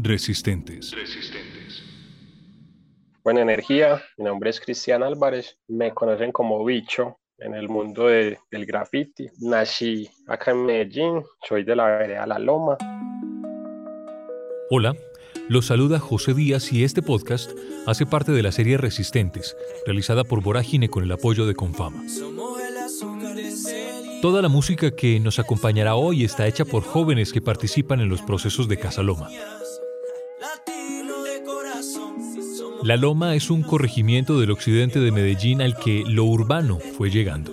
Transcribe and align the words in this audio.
Resistentes. 0.00 0.94
Buena 3.24 3.40
energía, 3.40 4.00
mi 4.16 4.26
nombre 4.26 4.50
es 4.50 4.60
Cristian 4.60 5.02
Álvarez, 5.02 5.58
me 5.66 5.92
conocen 5.92 6.30
como 6.30 6.64
Bicho 6.64 7.18
en 7.38 7.54
el 7.54 7.68
mundo 7.68 8.06
del 8.06 8.38
graffiti. 8.64 9.26
Nací 9.40 10.08
acá 10.28 10.52
en 10.52 10.66
Medellín, 10.66 11.24
soy 11.48 11.64
de 11.64 11.74
la 11.74 11.86
vereda 11.86 12.28
La 12.28 12.38
Loma. 12.38 12.78
Hola, 14.70 14.94
los 15.48 15.66
saluda 15.66 15.98
José 15.98 16.32
Díaz 16.32 16.72
y 16.72 16.84
este 16.84 17.02
podcast 17.02 17.50
hace 17.84 18.06
parte 18.06 18.30
de 18.30 18.44
la 18.44 18.52
serie 18.52 18.76
Resistentes, 18.78 19.56
realizada 19.84 20.22
por 20.22 20.44
Vorágine 20.44 20.88
con 20.88 21.02
el 21.02 21.10
apoyo 21.10 21.44
de 21.44 21.56
Confama. 21.56 22.04
Toda 24.22 24.42
la 24.42 24.48
música 24.48 24.92
que 24.92 25.18
nos 25.18 25.40
acompañará 25.40 25.96
hoy 25.96 26.22
está 26.22 26.46
hecha 26.46 26.64
por 26.64 26.84
jóvenes 26.84 27.32
que 27.32 27.40
participan 27.40 28.00
en 28.00 28.08
los 28.08 28.22
procesos 28.22 28.68
de 28.68 28.76
Casa 28.76 29.02
Loma. 29.02 29.28
La 32.82 32.96
Loma 32.96 33.34
es 33.34 33.50
un 33.50 33.62
corregimiento 33.62 34.38
del 34.38 34.52
occidente 34.52 35.00
de 35.00 35.10
Medellín 35.10 35.60
al 35.60 35.76
que 35.76 36.04
lo 36.06 36.24
urbano 36.24 36.78
fue 36.96 37.10
llegando. 37.10 37.52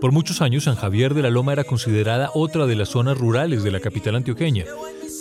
Por 0.00 0.12
muchos 0.12 0.42
años 0.42 0.64
San 0.64 0.74
Javier 0.74 1.14
de 1.14 1.22
la 1.22 1.30
Loma 1.30 1.52
era 1.52 1.64
considerada 1.64 2.30
otra 2.34 2.66
de 2.66 2.74
las 2.74 2.88
zonas 2.88 3.16
rurales 3.16 3.62
de 3.62 3.70
la 3.70 3.80
capital 3.80 4.16
antioqueña, 4.16 4.64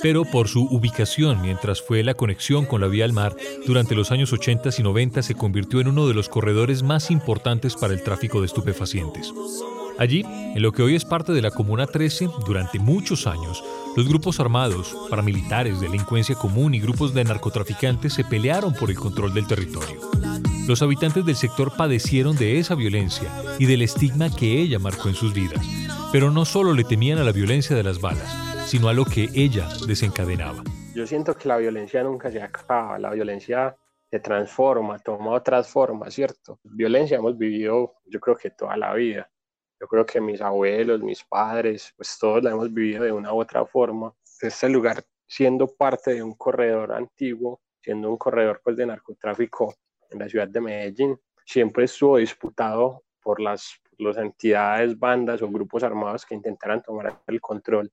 pero 0.01 0.25
por 0.25 0.47
su 0.47 0.65
ubicación 0.65 1.41
mientras 1.41 1.81
fue 1.81 2.03
la 2.03 2.15
conexión 2.15 2.65
con 2.65 2.81
la 2.81 2.87
vía 2.87 3.05
al 3.05 3.13
mar, 3.13 3.35
durante 3.65 3.95
los 3.95 4.11
años 4.11 4.33
80 4.33 4.69
y 4.77 4.83
90 4.83 5.21
se 5.21 5.35
convirtió 5.35 5.81
en 5.81 5.87
uno 5.87 6.07
de 6.07 6.13
los 6.13 6.29
corredores 6.29 6.81
más 6.81 7.11
importantes 7.11 7.75
para 7.75 7.93
el 7.93 8.03
tráfico 8.03 8.39
de 8.39 8.47
estupefacientes. 8.47 9.33
Allí, 9.99 10.23
en 10.25 10.61
lo 10.61 10.71
que 10.71 10.83
hoy 10.83 10.95
es 10.95 11.05
parte 11.05 11.31
de 11.31 11.41
la 11.41 11.51
Comuna 11.51 11.87
13, 11.87 12.29
durante 12.45 12.77
muchos 12.77 13.25
años, 13.25 13.63
los 13.97 14.07
grupos 14.07 14.39
armados, 14.39 14.95
paramilitares, 15.09 15.81
delincuencia 15.81 16.35
común 16.35 16.75
y 16.75 16.79
grupos 16.79 17.15
de 17.15 17.23
narcotraficantes 17.23 18.13
se 18.13 18.23
pelearon 18.23 18.75
por 18.75 18.91
el 18.91 18.95
control 18.95 19.33
del 19.33 19.47
territorio. 19.47 19.99
Los 20.67 20.83
habitantes 20.83 21.25
del 21.25 21.35
sector 21.35 21.75
padecieron 21.75 22.37
de 22.37 22.59
esa 22.59 22.75
violencia 22.75 23.27
y 23.57 23.65
del 23.65 23.81
estigma 23.81 24.29
que 24.29 24.61
ella 24.61 24.77
marcó 24.77 25.09
en 25.09 25.15
sus 25.15 25.33
vidas, 25.33 25.65
pero 26.11 26.29
no 26.29 26.45
solo 26.45 26.75
le 26.75 26.83
temían 26.83 27.17
a 27.17 27.23
la 27.23 27.31
violencia 27.31 27.75
de 27.75 27.81
las 27.81 27.99
balas, 27.99 28.69
sino 28.69 28.87
a 28.87 28.93
lo 28.93 29.03
que 29.03 29.29
ella 29.33 29.67
desencadenaba. 29.87 30.63
Yo 30.93 31.07
siento 31.07 31.35
que 31.35 31.47
la 31.47 31.57
violencia 31.57 32.03
nunca 32.03 32.29
se 32.31 32.39
acaba, 32.39 32.99
la 32.99 33.09
violencia 33.09 33.75
se 34.11 34.19
transforma, 34.19 34.99
toma 34.99 35.31
otras 35.31 35.69
formas, 35.69 36.13
¿cierto? 36.13 36.59
Violencia 36.63 37.17
hemos 37.17 37.35
vivido 37.35 37.95
yo 38.05 38.19
creo 38.19 38.37
que 38.37 38.51
toda 38.51 38.77
la 38.77 38.93
vida 38.93 39.27
yo 39.79 39.87
creo 39.87 40.05
que 40.05 40.19
mis 40.19 40.41
abuelos, 40.41 41.01
mis 41.01 41.23
padres, 41.23 41.93
pues 41.95 42.17
todos 42.19 42.43
la 42.43 42.51
hemos 42.51 42.73
vivido 42.73 43.03
de 43.03 43.11
una 43.11 43.33
u 43.33 43.41
otra 43.41 43.65
forma. 43.65 44.13
Este 44.41 44.69
lugar, 44.69 45.03
siendo 45.27 45.67
parte 45.67 46.15
de 46.15 46.23
un 46.23 46.33
corredor 46.33 46.93
antiguo, 46.93 47.61
siendo 47.81 48.09
un 48.09 48.17
corredor 48.17 48.61
pues, 48.63 48.75
de 48.75 48.85
narcotráfico 48.85 49.75
en 50.09 50.19
la 50.19 50.29
ciudad 50.29 50.47
de 50.47 50.61
Medellín, 50.61 51.19
siempre 51.45 51.85
estuvo 51.85 52.17
disputado 52.17 53.03
por 53.21 53.39
las, 53.39 53.79
las 53.97 54.17
entidades, 54.17 54.97
bandas 54.97 55.41
o 55.41 55.49
grupos 55.49 55.83
armados 55.83 56.25
que 56.25 56.35
intentaran 56.35 56.81
tomar 56.81 57.21
el 57.27 57.41
control 57.41 57.91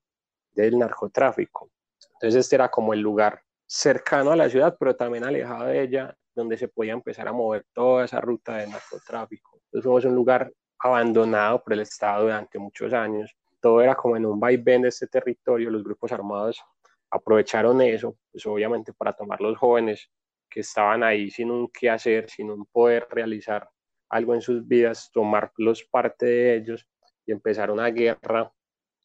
del 0.52 0.78
narcotráfico. 0.78 1.70
Entonces 2.14 2.40
este 2.40 2.56
era 2.56 2.70
como 2.70 2.94
el 2.94 3.00
lugar 3.00 3.42
cercano 3.66 4.30
a 4.30 4.36
la 4.36 4.48
ciudad, 4.48 4.76
pero 4.78 4.96
también 4.96 5.24
alejado 5.24 5.66
de 5.66 5.82
ella, 5.82 6.16
donde 6.34 6.56
se 6.56 6.68
podía 6.68 6.92
empezar 6.92 7.28
a 7.28 7.32
mover 7.32 7.66
toda 7.72 8.04
esa 8.04 8.20
ruta 8.20 8.56
de 8.56 8.68
narcotráfico. 8.68 9.60
Entonces 9.64 9.82
fuimos 9.84 10.04
un 10.04 10.14
lugar 10.14 10.52
abandonado 10.84 11.62
por 11.64 11.72
el 11.72 11.80
Estado 11.80 12.24
durante 12.24 12.58
muchos 12.58 12.92
años. 12.92 13.34
Todo 13.58 13.80
era 13.80 13.94
como 13.94 14.18
en 14.18 14.26
un 14.26 14.38
vaivén 14.38 14.82
de 14.82 14.88
este 14.88 15.06
territorio. 15.06 15.70
Los 15.70 15.82
grupos 15.82 16.12
armados 16.12 16.62
aprovecharon 17.10 17.80
eso, 17.80 18.18
pues 18.30 18.44
obviamente 18.44 18.92
para 18.92 19.14
tomar 19.14 19.40
los 19.40 19.56
jóvenes 19.56 20.10
que 20.48 20.60
estaban 20.60 21.02
ahí 21.02 21.30
sin 21.30 21.50
un 21.50 21.68
qué 21.68 21.88
hacer, 21.88 22.28
sin 22.28 22.50
un 22.50 22.66
poder 22.66 23.08
realizar 23.10 23.66
algo 24.10 24.34
en 24.34 24.42
sus 24.42 24.66
vidas, 24.68 25.10
tomarlos 25.10 25.84
parte 25.84 26.26
de 26.26 26.56
ellos 26.56 26.86
y 27.24 27.32
empezar 27.32 27.70
una 27.70 27.86
guerra 27.86 28.52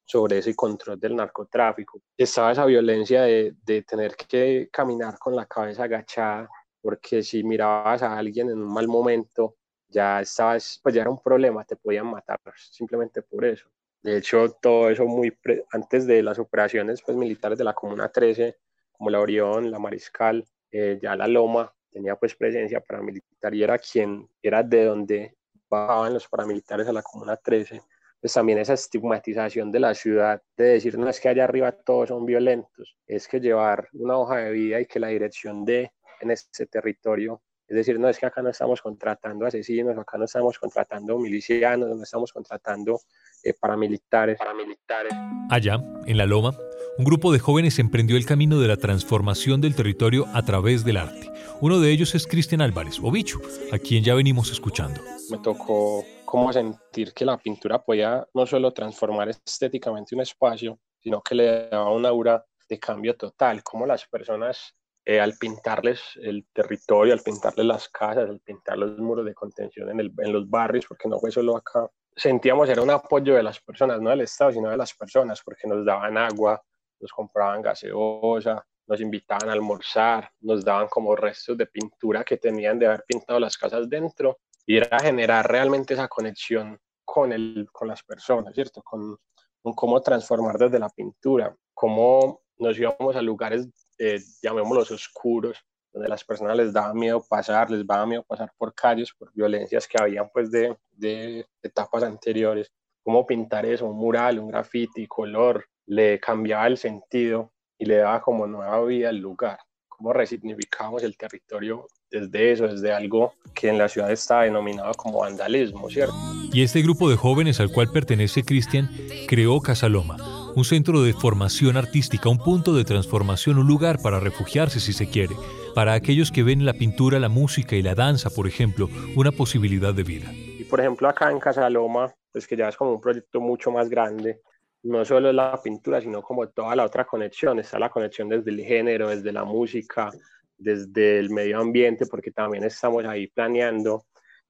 sobre 0.03 0.40
ese 0.40 0.53
control 0.56 1.00
del 1.00 1.16
narcotráfico. 1.16 2.02
Estaba 2.18 2.52
esa 2.52 2.66
violencia 2.66 3.22
de, 3.22 3.56
de 3.64 3.84
tener 3.84 4.18
que 4.18 4.68
caminar 4.70 5.18
con 5.18 5.34
la 5.34 5.46
cabeza 5.46 5.86
agachada, 5.86 6.50
porque 6.82 7.24
si 7.24 7.42
mirabas 7.42 8.03
a 8.03 8.18
alguien 8.18 8.50
en 8.50 8.62
un 8.62 8.74
mal 8.74 8.88
momento, 8.88 9.59
ya 9.90 10.22
estabas, 10.22 10.80
pues 10.82 10.96
ya 10.96 11.02
era 11.02 11.10
un 11.10 11.22
problema, 11.22 11.64
te 11.66 11.76
podían 11.76 12.08
matar 12.08 12.40
simplemente 12.56 13.22
por 13.22 13.46
eso. 13.46 13.70
De 14.02 14.18
hecho, 14.18 14.50
todo 14.62 14.90
eso 14.90 15.06
muy 15.06 15.38
antes 15.72 16.08
de 16.08 16.24
las 16.24 16.40
operaciones 16.40 17.02
pues, 17.02 17.18
militares 17.18 17.58
de 17.58 17.66
la 17.66 17.74
Comuna 17.74 18.10
13, 18.10 18.58
como 18.92 19.10
la 19.10 19.20
Orión, 19.20 19.70
la 19.72 19.80
Mariscal, 19.80 20.46
eh, 20.72 21.00
ya 21.02 21.16
la 21.16 21.28
Loma 21.28 21.74
tenía 21.92 22.16
pues 22.16 22.36
presencia 22.36 22.80
paramilitar 22.80 23.54
y 23.54 23.64
era 23.64 23.78
quien, 23.78 24.30
era 24.42 24.64
de 24.64 24.86
donde 24.86 25.36
bajaban 25.70 26.14
los 26.14 26.28
paramilitares 26.28 26.88
a 26.88 26.94
la 26.94 27.02
Comuna 27.02 27.36
13. 27.36 27.82
Pues 28.22 28.34
también 28.34 28.60
esa 28.60 28.74
estigmatización 28.74 29.72
de 29.72 29.80
la 29.80 29.94
ciudad, 29.94 30.42
de 30.58 30.66
decir, 30.66 30.98
no 30.98 31.10
es 31.10 31.20
que 31.20 31.30
allá 31.30 31.46
arriba 31.46 31.72
todos 31.72 32.10
son 32.10 32.26
violentos, 32.26 32.98
es 33.08 33.28
que 33.28 33.40
llevar 33.40 33.88
una 33.94 34.18
hoja 34.18 34.38
de 34.38 34.52
vida 34.52 34.82
y 34.82 34.86
que 34.86 35.00
la 35.00 35.08
dirección 35.08 35.64
de 35.64 35.92
en 36.20 36.32
ese 36.32 36.66
territorio 36.66 37.42
es 37.69 37.75
decir, 37.75 38.00
no 38.00 38.09
es 38.09 38.18
que 38.18 38.25
acá 38.25 38.41
no 38.41 38.50
estamos 38.50 38.81
contratando 38.81 39.46
asesinos, 39.46 39.96
acá 39.96 40.18
no 40.18 40.25
estamos 40.25 40.57
contratando 40.57 41.19
milicianos, 41.19 41.96
no 41.96 42.02
estamos 42.02 42.34
contratando 42.34 43.00
eh, 43.44 43.53
paramilitares. 43.53 44.40
paramilitares. 44.40 45.13
Allá, 45.52 45.78
en 46.08 46.18
La 46.18 46.25
Loma, 46.25 46.58
un 46.97 47.06
grupo 47.06 47.31
de 47.31 47.38
jóvenes 47.38 47.78
emprendió 47.78 48.18
el 48.18 48.25
camino 48.25 48.59
de 48.59 48.68
la 48.68 48.78
transformación 48.78 49.62
del 49.62 49.75
territorio 49.75 50.25
a 50.34 50.44
través 50.44 50.84
del 50.84 50.97
arte. 50.97 51.31
Uno 51.62 51.79
de 51.79 51.91
ellos 51.91 52.16
es 52.16 52.25
Cristian 52.25 52.62
Álvarez, 52.62 53.00
o 53.03 53.12
Bicho, 53.12 53.40
a 53.72 53.78
quien 53.78 54.03
ya 54.03 54.16
venimos 54.16 54.52
escuchando. 54.52 55.00
Me 55.29 55.38
tocó 55.38 56.03
como 56.25 56.52
sentir 56.52 57.13
que 57.13 57.24
la 57.24 57.38
pintura 57.38 57.84
podía 57.84 58.28
no 58.34 58.47
solo 58.47 58.72
transformar 58.72 59.29
estéticamente 59.29 60.16
un 60.16 60.22
espacio, 60.22 60.79
sino 61.00 61.22
que 61.22 61.35
le 61.35 61.69
daba 61.69 61.91
una 61.91 62.09
aura 62.09 62.44
de 62.68 62.79
cambio 62.79 63.16
total, 63.16 63.62
como 63.62 63.85
las 63.85 64.08
personas 64.08 64.75
eh, 65.09 65.20
al 65.20 65.34
pintarles 65.40 66.02
el 66.22 66.46
territorio, 66.53 67.14
al 67.14 67.22
pintarles 67.22 67.66
las 67.66 67.90
casas, 67.90 68.30
al 68.30 68.40
pintar 68.42 68.78
los 68.78 69.00
muros 69.00 69.25
de 69.25 69.34
contención 69.34 69.90
en, 69.90 70.31
los 70.31 70.47
barrios, 70.47 70.86
porque 70.86 71.09
no 71.09 71.18
fue 71.18 71.31
solo 71.31 71.58
acá, 71.58 71.90
sentíamos 72.16 72.70
era 72.70 72.84
un 72.84 72.92
apoyo 72.92 73.34
de 73.34 73.42
las 73.42 73.59
personas, 73.59 74.00
no 74.00 74.12
del 74.12 74.22
Estado, 74.22 74.52
sino 74.52 74.70
de 74.70 74.78
las 74.78 74.94
personas, 74.94 75.42
porque 75.44 75.68
nos 75.68 75.84
daban 75.84 76.16
agua, 76.16 76.62
nos 77.00 77.12
compraban 77.12 77.64
gaseosa, 77.64 78.64
nos 78.86 79.02
invitaban 79.02 79.50
a 79.50 79.53
almorzar, 79.53 80.30
nos 80.42 80.64
daban 80.64 80.88
como 80.90 81.16
restos 81.16 81.58
de 81.58 81.66
pintura 81.66 82.24
que 82.24 82.38
tenían 82.38 82.78
de 82.78 82.86
haber 82.86 83.03
pintado 83.08 83.40
las 83.40 83.58
casas 83.58 83.90
dentro, 83.90 84.38
y 84.64 84.78
era 84.78 85.00
generar 85.00 85.50
realmente 85.50 85.96
esa 85.96 86.08
conexión 86.08 86.80
con, 87.03 87.34
el, 87.34 87.68
con 87.72 87.88
las 87.88 88.03
personas, 88.03 88.53
¿cierto? 88.53 88.84
Con, 88.84 89.18
con 89.64 89.74
cómo 89.74 90.03
transformar 90.03 90.59
desde 90.59 90.78
la 90.78 90.90
pintura, 90.90 91.58
cómo 91.74 92.41
nos 92.59 92.78
íbamos 92.78 93.16
a 93.16 93.24
lugares 93.24 93.68
eh, 94.00 94.20
llamémoslos 94.42 94.92
oscuros, 94.92 95.58
donde 95.92 96.08
las 96.08 96.24
personas 96.24 96.56
les 96.56 96.72
daba 96.72 96.94
miedo 96.94 97.24
pasar, 97.28 97.70
les 97.70 97.86
daba 97.86 98.06
miedo 98.06 98.24
pasar 98.24 98.52
por 98.58 98.74
calles, 98.74 99.12
por 99.18 99.34
violencias 99.34 99.88
que 99.88 100.02
habían 100.02 100.30
pues 100.34 100.50
de, 100.52 100.76
de 100.92 101.46
etapas 101.62 102.04
anteriores. 102.04 102.72
Cómo 103.04 103.26
pintar 103.26 103.66
eso, 103.66 103.86
un 103.86 103.98
mural, 103.98 104.40
un 104.40 104.50
graffiti, 104.50 105.08
color, 105.08 105.66
le 105.86 106.20
cambiaba 106.20 106.68
el 106.68 106.78
sentido 106.78 107.52
y 107.78 107.86
le 107.86 107.98
daba 107.98 108.22
como 108.22 108.48
nueva 108.48 108.84
vida 108.86 109.09
al 109.09 109.18
lugar. 109.18 109.59
Cómo 109.88 110.14
resignificamos 110.14 111.04
el 111.04 111.18
territorio 111.18 111.88
desde 112.09 112.52
eso, 112.52 112.68
desde 112.68 112.94
algo 112.94 113.34
que 113.54 113.68
en 113.68 113.78
la 113.78 113.90
ciudad 113.90 114.12
está 114.12 114.42
denominado 114.42 114.94
como 114.94 115.20
vandalismo, 115.20 115.90
¿cierto? 115.90 116.16
Y 116.54 116.64
este 116.64 116.82
grupo 116.82 117.09
de 117.09 117.18
jóvenes 117.18 117.59
al 117.59 117.72
cual 117.72 117.92
pertenece 117.92 118.44
Cristian 118.44 118.90
creó 119.28 119.59
Casaloma 119.62 120.28
un 120.59 120.66
centro 120.66 121.02
de 121.03 121.14
formación 121.14 121.78
artística, 121.78 122.28
un 122.28 122.38
punto 122.38 122.76
de 122.76 122.84
transformación, 122.84 123.59
un 123.59 123.67
lugar 123.67 124.02
para 124.02 124.20
refugiarse 124.20 124.82
si 124.82 124.91
se 124.91 125.09
quiere, 125.09 125.34
para 125.73 125.94
aquellos 125.94 126.34
que 126.34 126.44
ven 126.44 126.66
la 126.66 126.73
pintura, 126.73 127.17
la 127.17 127.29
música 127.29 127.78
y 127.78 127.82
la 127.82 127.96
danza, 127.96 128.29
por 128.29 128.46
ejemplo, 128.46 128.90
una 129.16 129.32
posibilidad 129.32 129.94
de 129.94 130.03
vida. 130.03 130.34
Y 130.34 130.66
por 130.66 130.82
ejemplo 130.82 131.08
acá 131.08 131.32
en 131.32 131.40
Casa 131.40 131.70
Loma, 131.70 132.14
pues 132.34 132.46
que 132.46 132.58
ya 132.58 132.67
es 132.67 132.76
como 132.76 132.91
un 132.91 133.00
proyecto 133.00 133.40
mucho 133.40 133.72
más 133.72 133.90
grande, 133.90 134.41
no 134.84 135.06
solo 135.06 135.32
la 135.32 135.58
pintura, 135.64 136.02
sino 136.02 136.22
como 136.22 136.50
toda 136.50 136.76
la 136.76 136.84
otra 136.84 137.06
conexión, 137.06 137.59
está 137.59 137.79
la 137.79 137.90
conexión 137.90 138.28
desde 138.28 138.52
el 138.52 138.59
género, 138.59 139.08
desde 139.08 139.32
la 139.32 139.46
música, 139.46 140.11
desde 140.58 141.20
el 141.20 141.29
medio 141.29 141.58
ambiente, 141.61 142.06
porque 142.06 142.32
también 142.32 142.66
estamos 142.66 143.06
ahí 143.06 143.28
planeando 143.28 144.03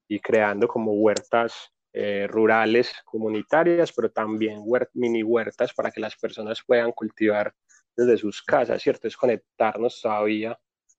y 0.08 0.18
creando 0.18 0.66
como 0.66 0.90
huertas 0.90 1.70
eh, 1.92 2.26
rurales, 2.28 2.92
comunitarias, 3.04 3.92
pero 3.92 4.10
también 4.10 4.62
mini 4.94 5.22
huertas 5.22 5.72
para 5.74 5.90
que 5.90 6.00
las 6.00 6.16
personas 6.16 6.62
puedan 6.66 6.92
cultivar 6.92 7.52
desde 7.96 8.16
sus 8.16 8.42
casas, 8.42 8.80
¿cierto? 8.82 9.08
Es 9.08 9.16
conectarnos 9.16 10.00
todavía 10.00 10.58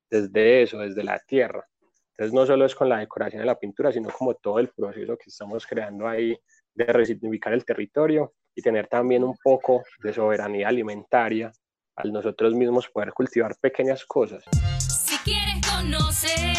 desde 0.10 0.64
eso, 0.64 0.80
desde 0.80 1.04
la 1.04 1.20
tierra. 1.20 1.66
Entonces 2.12 2.34
no 2.34 2.46
solo 2.46 2.66
es 2.66 2.76
con 2.76 2.90
la 2.90 3.00
decoración 3.00 3.40
de 3.42 3.46
la 3.46 3.58
pintura, 3.58 3.92
sino 3.92 4.10
como 4.10 4.36
todo 4.36 4.60
el 4.60 4.70
proceso 4.70 5.18
que 5.18 5.30
estamos 5.30 5.66
creando 5.66 6.08
ahí 6.08 6.38
de 6.74 6.86
resignificar 6.86 7.54
el 7.54 7.66
territorio 7.66 8.34
y 8.54 8.62
tener 8.62 8.88
también 8.88 9.24
un 9.24 9.38
poco 9.42 9.84
de 10.04 10.14
soberanía 10.14 10.68
alimentaria 10.68 11.52
al 11.96 12.12
nosotros 12.12 12.54
mismos 12.54 12.90
poder 12.90 13.14
cultivar 13.14 13.56
pequeñas 13.60 14.06
cosas. 14.06 14.44
Si 14.80 15.18
quieres 15.24 15.56
conocer 15.68 16.51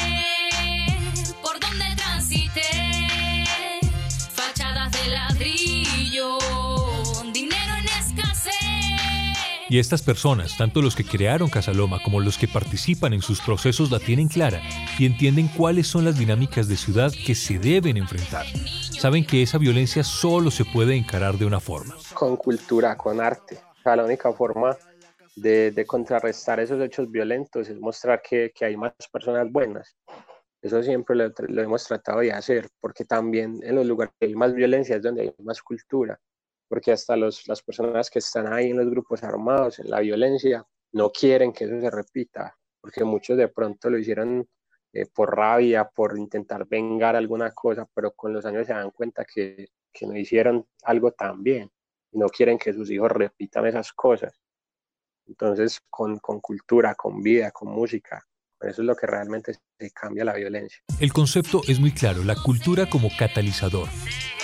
Y 9.73 9.79
estas 9.79 10.03
personas, 10.03 10.59
tanto 10.59 10.83
los 10.83 10.95
que 10.95 11.03
crearon 11.03 11.49
Casaloma 11.49 11.99
como 12.05 12.21
los 12.21 12.37
que 12.37 12.47
participan 12.47 13.15
en 13.15 13.23
sus 13.23 13.41
procesos, 13.41 13.91
la 13.91 13.99
tienen 14.01 14.29
clara 14.29 14.61
y 14.99 15.07
entienden 15.07 15.49
cuáles 15.49 15.87
son 15.87 16.05
las 16.05 16.19
dinámicas 16.19 16.69
de 16.69 16.77
ciudad 16.77 17.11
que 17.11 17.35
se 17.35 17.59
deben 17.59 17.97
enfrentar. 17.97 18.45
Saben 18.45 19.25
que 19.25 19.41
esa 19.41 19.57
violencia 19.57 20.05
solo 20.05 20.51
se 20.51 20.67
puede 20.67 20.95
encarar 20.95 21.39
de 21.39 21.47
una 21.47 21.59
forma. 21.59 21.97
Con 22.13 22.37
cultura, 22.37 22.99
con 22.99 23.19
arte. 23.19 23.61
O 23.83 23.97
la 23.97 24.05
única 24.05 24.31
forma 24.35 24.77
de, 25.37 25.85
contrarrestar 25.89 26.61
esos 26.61 26.79
hechos 26.83 27.11
violentos 27.11 27.67
es 27.71 27.81
mostrar 27.81 28.21
que, 28.21 28.53
hay 28.61 28.77
más 28.77 28.93
personas 29.11 29.51
buenas. 29.51 29.97
Eso 30.61 30.83
siempre 30.83 31.17
lo, 31.17 31.63
hemos 31.63 31.85
tratado 31.85 32.21
de 32.21 32.31
hacer, 32.31 32.69
porque 32.79 33.07
también 33.07 33.59
en 33.63 33.77
los 33.77 33.87
lugares 33.87 34.13
que 34.21 34.27
hay 34.27 34.35
más 34.35 34.53
violencia 34.53 34.97
es 34.97 35.03
donde 35.03 35.23
hay 35.23 35.35
más 35.43 35.63
cultura, 35.63 36.21
porque 36.73 36.91
hasta 36.91 37.17
los, 37.17 37.47
las 37.49 37.61
personas 37.61 38.09
que 38.09 38.21
están 38.21 38.51
ahí 38.51 38.71
en 38.71 38.79
los 38.79 38.89
grupos 38.89 39.23
armados, 39.23 39.79
en 39.79 39.91
la 39.91 40.01
violencia, 40.01 40.67
no 40.93 41.11
quieren 41.11 41.53
que 41.53 41.65
eso 41.65 41.79
se 41.79 41.91
repita, 41.91 42.57
porque 42.81 43.05
muchos 43.05 43.37
de 43.37 43.49
pronto 43.49 43.91
lo 43.91 43.99
hicieron 43.99 44.49
eh, 44.95 45.05
por 45.15 45.37
rabia, 45.37 45.85
por 45.85 46.17
intentar 46.17 46.67
vengar 46.67 47.15
alguna 47.15 47.53
cosa, 47.53 47.87
pero 47.93 48.13
con 48.13 48.33
los 48.33 48.47
años 48.47 48.67
se 48.67 48.73
dan 48.73 48.91
cuenta 48.91 49.27
que, 49.27 49.67
que 49.93 50.07
no 50.07 50.17
hicieron 50.17 50.67
algo 50.85 51.13
tan 51.13 51.43
bien 51.43 51.71
y 52.11 52.19
no 52.19 52.31
quieren 52.31 52.57
que 52.57 52.73
sus 52.73 52.91
hijos 52.91 53.13
repitan 53.13 53.67
esas 53.67 53.93
cosas. 53.93 54.41
Entonces, 55.27 55.79
con, 55.91 56.21
con 56.21 56.41
cultura, 56.41 56.95
con 56.95 57.23
vida, 57.23 57.51
con 57.51 57.69
música, 57.69 58.27
eso 58.69 58.83
es 58.83 58.87
lo 58.87 58.95
que 58.95 59.07
realmente 59.07 59.55
se 59.79 59.91
cambia 59.91 60.25
la 60.25 60.35
violencia. 60.35 60.81
El 61.01 61.13
concepto 61.13 61.61
es 61.69 61.81
muy 61.81 61.93
claro, 61.93 62.23
la 62.25 62.35
cultura 62.35 62.89
como 62.89 63.09
catalizador. 63.19 63.89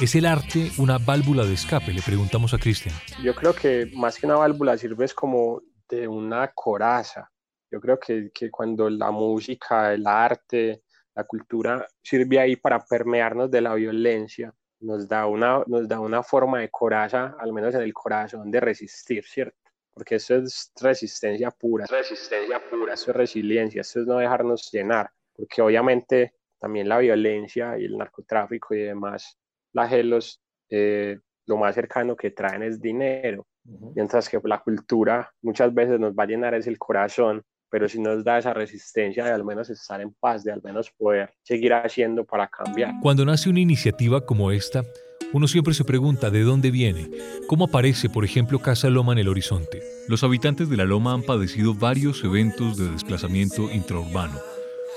¿Es 0.00 0.15
el 0.15 0.26
arte 0.26 0.70
una 0.79 0.99
válvula 0.99 1.44
de 1.44 1.55
escape? 1.55 1.93
Le 1.93 2.03
preguntamos 2.03 2.55
a 2.55 2.59
Cristian. 2.59 2.94
Yo 3.23 3.35
creo 3.35 3.55
que 3.55 3.91
más 3.94 4.19
que 4.19 4.26
una 4.26 4.37
válvula 4.37 4.76
sirve 4.76 5.05
es 5.05 5.15
como 5.15 5.62
de 5.88 6.06
una 6.06 6.53
coraza. 6.55 7.31
Yo 7.70 7.81
creo 7.81 7.99
que, 7.99 8.31
que 8.32 8.50
cuando 8.50 8.88
la 8.88 9.11
música, 9.11 9.93
el 9.93 10.06
arte, 10.06 10.82
la 11.15 11.25
cultura 11.25 11.87
sirve 12.03 12.38
ahí 12.38 12.56
para 12.56 12.79
permearnos 12.79 13.50
de 13.50 13.61
la 13.61 13.75
violencia, 13.75 14.55
nos 14.81 15.09
da 15.09 15.26
una, 15.26 15.62
nos 15.67 15.88
da 15.88 15.99
una 16.00 16.23
forma 16.23 16.61
de 16.61 16.70
coraza, 16.70 17.37
al 17.41 17.53
menos 17.53 17.75
en 17.75 17.82
el 17.82 17.93
corazón, 17.93 18.50
de 18.50 18.61
resistir, 18.61 19.25
¿cierto? 19.25 19.68
Porque 19.98 20.14
eso 20.14 20.36
es 20.36 20.70
resistencia 20.80 21.50
pura. 21.50 21.86
Resistencia 21.86 22.62
pura, 22.70 22.94
eso 22.94 23.10
es 23.10 23.16
resiliencia, 23.16 23.80
eso 23.80 24.00
es 24.00 24.06
no 24.06 24.18
dejarnos 24.18 24.70
llenar, 24.70 25.10
porque 25.34 25.60
obviamente 25.60 26.34
también 26.60 26.88
la 26.88 26.98
violencia 26.98 27.76
y 27.76 27.86
el 27.86 27.98
narcotráfico 27.98 28.76
y 28.76 28.82
demás 28.82 29.36
flagelos, 29.72 30.40
eh, 30.70 31.18
lo 31.46 31.56
más 31.56 31.74
cercano 31.74 32.14
que 32.14 32.30
traen 32.30 32.62
es 32.62 32.80
dinero, 32.80 33.44
mientras 33.64 34.28
que 34.28 34.38
la 34.44 34.60
cultura 34.60 35.32
muchas 35.42 35.74
veces 35.74 35.98
nos 35.98 36.12
va 36.12 36.22
a 36.22 36.26
llenar 36.26 36.54
es 36.54 36.68
el 36.68 36.78
corazón, 36.78 37.42
pero 37.68 37.88
si 37.88 38.00
nos 38.00 38.22
da 38.22 38.38
esa 38.38 38.54
resistencia 38.54 39.24
de 39.24 39.32
al 39.32 39.44
menos 39.44 39.68
estar 39.68 40.00
en 40.00 40.14
paz, 40.14 40.44
de 40.44 40.52
al 40.52 40.62
menos 40.62 40.92
poder 40.92 41.34
seguir 41.42 41.74
haciendo 41.74 42.24
para 42.24 42.46
cambiar. 42.46 42.94
Cuando 43.02 43.24
nace 43.24 43.50
una 43.50 43.60
iniciativa 43.60 44.24
como 44.24 44.52
esta, 44.52 44.84
uno 45.32 45.46
siempre 45.46 45.75
se 45.75 45.84
pregunta 45.84 46.30
de 46.30 46.42
dónde 46.42 46.70
viene, 46.70 47.10
cómo 47.46 47.66
aparece, 47.66 48.08
por 48.08 48.25
ejemplo, 48.25 48.60
Casa 48.60 48.88
Loma 48.88 49.12
en 49.12 49.19
el 49.19 49.28
horizonte. 49.28 49.82
Los 50.08 50.25
habitantes 50.25 50.69
de 50.69 50.76
la 50.76 50.84
Loma 50.84 51.12
han 51.12 51.22
padecido 51.22 51.75
varios 51.75 52.25
eventos 52.25 52.76
de 52.76 52.90
desplazamiento 52.90 53.70
intraurbano. 53.70 54.38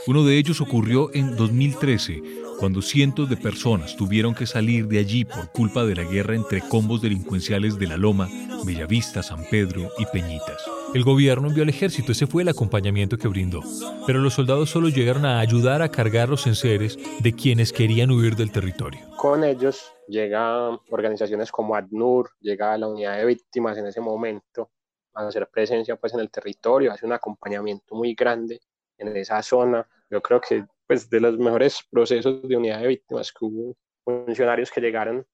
Uno 0.08 0.24
de 0.24 0.38
ellos 0.38 0.62
ocurrió 0.62 1.14
en 1.14 1.36
2013, 1.36 2.22
cuando 2.60 2.82
cientos 2.82 3.30
de 3.30 3.38
personas 3.38 3.96
tuvieron 3.98 4.34
que 4.34 4.48
salir 4.48 4.88
de 4.88 5.00
allí 5.00 5.26
por 5.26 5.52
culpa 5.52 5.84
de 5.84 5.96
la 5.96 6.04
guerra 6.04 6.36
entre 6.36 6.62
combos 6.62 7.02
delincuenciales 7.02 7.78
de 7.78 7.88
La 7.88 7.98
Loma, 7.98 8.30
Bellavista, 8.66 9.22
San 9.24 9.44
Pedro 9.50 9.90
y 10.00 10.06
Peñitas. 10.06 10.81
El 10.94 11.06
gobierno 11.06 11.48
envió 11.48 11.64
al 11.64 11.70
ejército, 11.70 12.12
ese 12.12 12.28
fue 12.28 12.44
el 12.44 12.50
acompañamiento 12.50 13.18
que 13.18 13.30
brindó. 13.30 13.62
Pero 14.06 14.20
los 14.20 14.34
soldados 14.34 14.70
solo 14.70 14.90
llegaron 14.90 15.26
a 15.26 15.40
ayudar 15.40 15.82
a 15.82 15.90
cargar 15.90 16.28
los 16.28 16.46
enseres 16.48 16.98
de 17.22 17.34
quienes 17.34 17.72
querían 17.72 18.12
huir 18.12 18.36
del 18.36 18.52
territorio. 18.52 19.00
Con 19.16 19.46
ellos 19.46 19.94
llegan 20.10 20.80
organizaciones 20.90 21.50
como 21.50 21.76
ADNUR, 21.76 22.32
llega 22.42 22.78
la 22.78 22.90
unidad 22.90 23.18
de 23.18 23.26
víctimas 23.26 23.78
en 23.78 23.88
ese 23.88 24.02
momento 24.02 24.70
a 25.14 25.28
hacer 25.28 25.48
presencia 25.48 25.96
pues 25.96 26.14
en 26.14 26.20
el 26.20 26.30
territorio, 26.30 26.92
hace 26.92 27.06
un 27.06 27.14
acompañamiento 27.14 27.96
muy 27.96 28.14
grande 28.14 28.60
en 28.98 29.16
esa 29.16 29.42
zona. 29.42 29.88
Yo 30.10 30.22
creo 30.22 30.42
que 30.42 30.66
pues 30.86 31.10
de 31.10 31.22
los 31.22 31.38
mejores 31.38 31.80
procesos 31.90 32.46
de 32.46 32.58
unidad 32.58 32.82
de 32.82 32.88
víctimas 32.88 33.32
que 33.32 33.46
hubo 33.46 33.78
funcionarios 34.04 34.70
que 34.70 34.82
llegaron, 34.82 35.26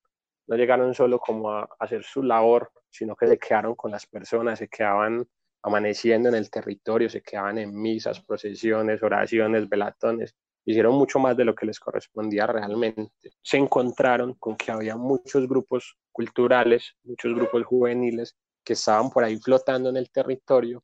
no 0.46 0.56
llegaron 0.56 0.94
solo 0.94 1.18
como 1.18 1.52
a, 1.52 1.68
hacer 1.80 2.04
su 2.04 2.22
labor, 2.22 2.72
sino 2.92 3.16
que 3.16 3.26
se 3.26 3.40
quedaron 3.40 3.74
con 3.74 3.90
las 3.90 4.06
personas, 4.06 4.60
se 4.60 4.68
quedaban 4.68 5.28
amaneciendo 5.68 6.30
en 6.30 6.36
el 6.36 6.50
territorio, 6.50 7.10
se 7.10 7.22
quedaban 7.22 7.58
en 7.58 7.80
misas, 7.80 8.20
procesiones, 8.22 9.04
oraciones, 9.04 9.68
velatones, 9.70 10.36
hicieron 10.66 10.96
mucho 10.96 11.20
más 11.20 11.36
de 11.38 11.46
lo 11.46 11.56
que 11.56 11.66
les 11.66 11.80
correspondía 11.80 12.48
realmente. 12.48 13.32
Se 13.42 13.58
encontraron 13.58 14.34
con 14.36 14.56
que 14.58 14.72
había 14.72 14.98
muchos 14.98 15.48
grupos 15.48 15.98
culturales, 16.12 16.96
muchos 17.04 17.34
grupos 17.34 17.66
juveniles 17.66 18.36
que 18.64 18.74
estaban 18.74 19.10
por 19.10 19.24
ahí 19.24 19.38
flotando 19.38 19.90
en 19.90 19.98
el 19.98 20.10
territorio 20.12 20.84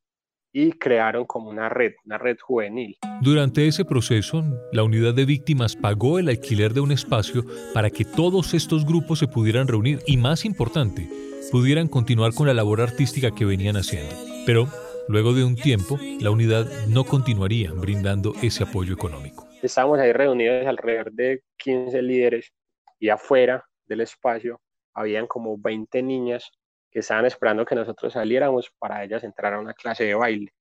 y 0.53 0.71
crearon 0.73 1.25
como 1.25 1.49
una 1.49 1.67
red, 1.67 1.93
una 2.05 2.17
red 2.17 2.37
juvenil. 2.39 2.95
Durante 3.21 3.67
ese 3.67 3.83
proceso, 3.83 4.43
la 4.71 4.83
unidad 4.83 5.13
de 5.13 5.25
víctimas 5.25 5.75
pagó 5.75 6.19
el 6.19 6.29
alquiler 6.29 6.73
de 6.73 6.81
un 6.81 6.91
espacio 6.91 7.43
para 7.73 7.89
que 7.89 8.05
todos 8.05 8.53
estos 8.53 8.85
grupos 8.85 9.19
se 9.19 9.27
pudieran 9.27 9.67
reunir 9.67 9.99
y, 10.05 10.17
más 10.17 10.45
importante, 10.45 11.09
pudieran 11.51 11.87
continuar 11.87 12.33
con 12.33 12.47
la 12.47 12.53
labor 12.53 12.81
artística 12.81 13.31
que 13.31 13.45
venían 13.45 13.75
haciendo. 13.75 14.32
Pero, 14.45 14.67
luego 15.07 15.31
de 15.31 15.45
un 15.45 15.55
tiempo, 15.55 15.97
la 16.19 16.29
unidad 16.29 16.65
no 16.87 17.05
continuaría 17.05 17.71
brindando 17.71 18.33
ese 18.41 18.63
apoyo 18.63 18.93
económico. 18.93 19.47
Estábamos 19.61 19.99
ahí 19.99 20.11
reunidos 20.11 20.67
alrededor 20.67 21.13
de 21.13 21.43
15 21.57 22.01
líderes 22.01 22.51
y 22.99 23.07
afuera 23.07 23.63
del 23.85 24.01
espacio 24.01 24.59
habían 24.93 25.27
como 25.27 25.57
20 25.57 26.03
niñas 26.03 26.51
que 26.91 26.99
estaban 26.99 27.25
esperando 27.25 27.65
que 27.65 27.73
nosotros 27.73 28.11
saliéramos 28.11 28.69
para 28.77 29.01
ellas 29.05 29.23
entrar 29.23 29.53
a 29.53 29.59
una 29.61 29.73
clase 29.73 30.03
de 30.03 30.13
baile. 30.13 30.51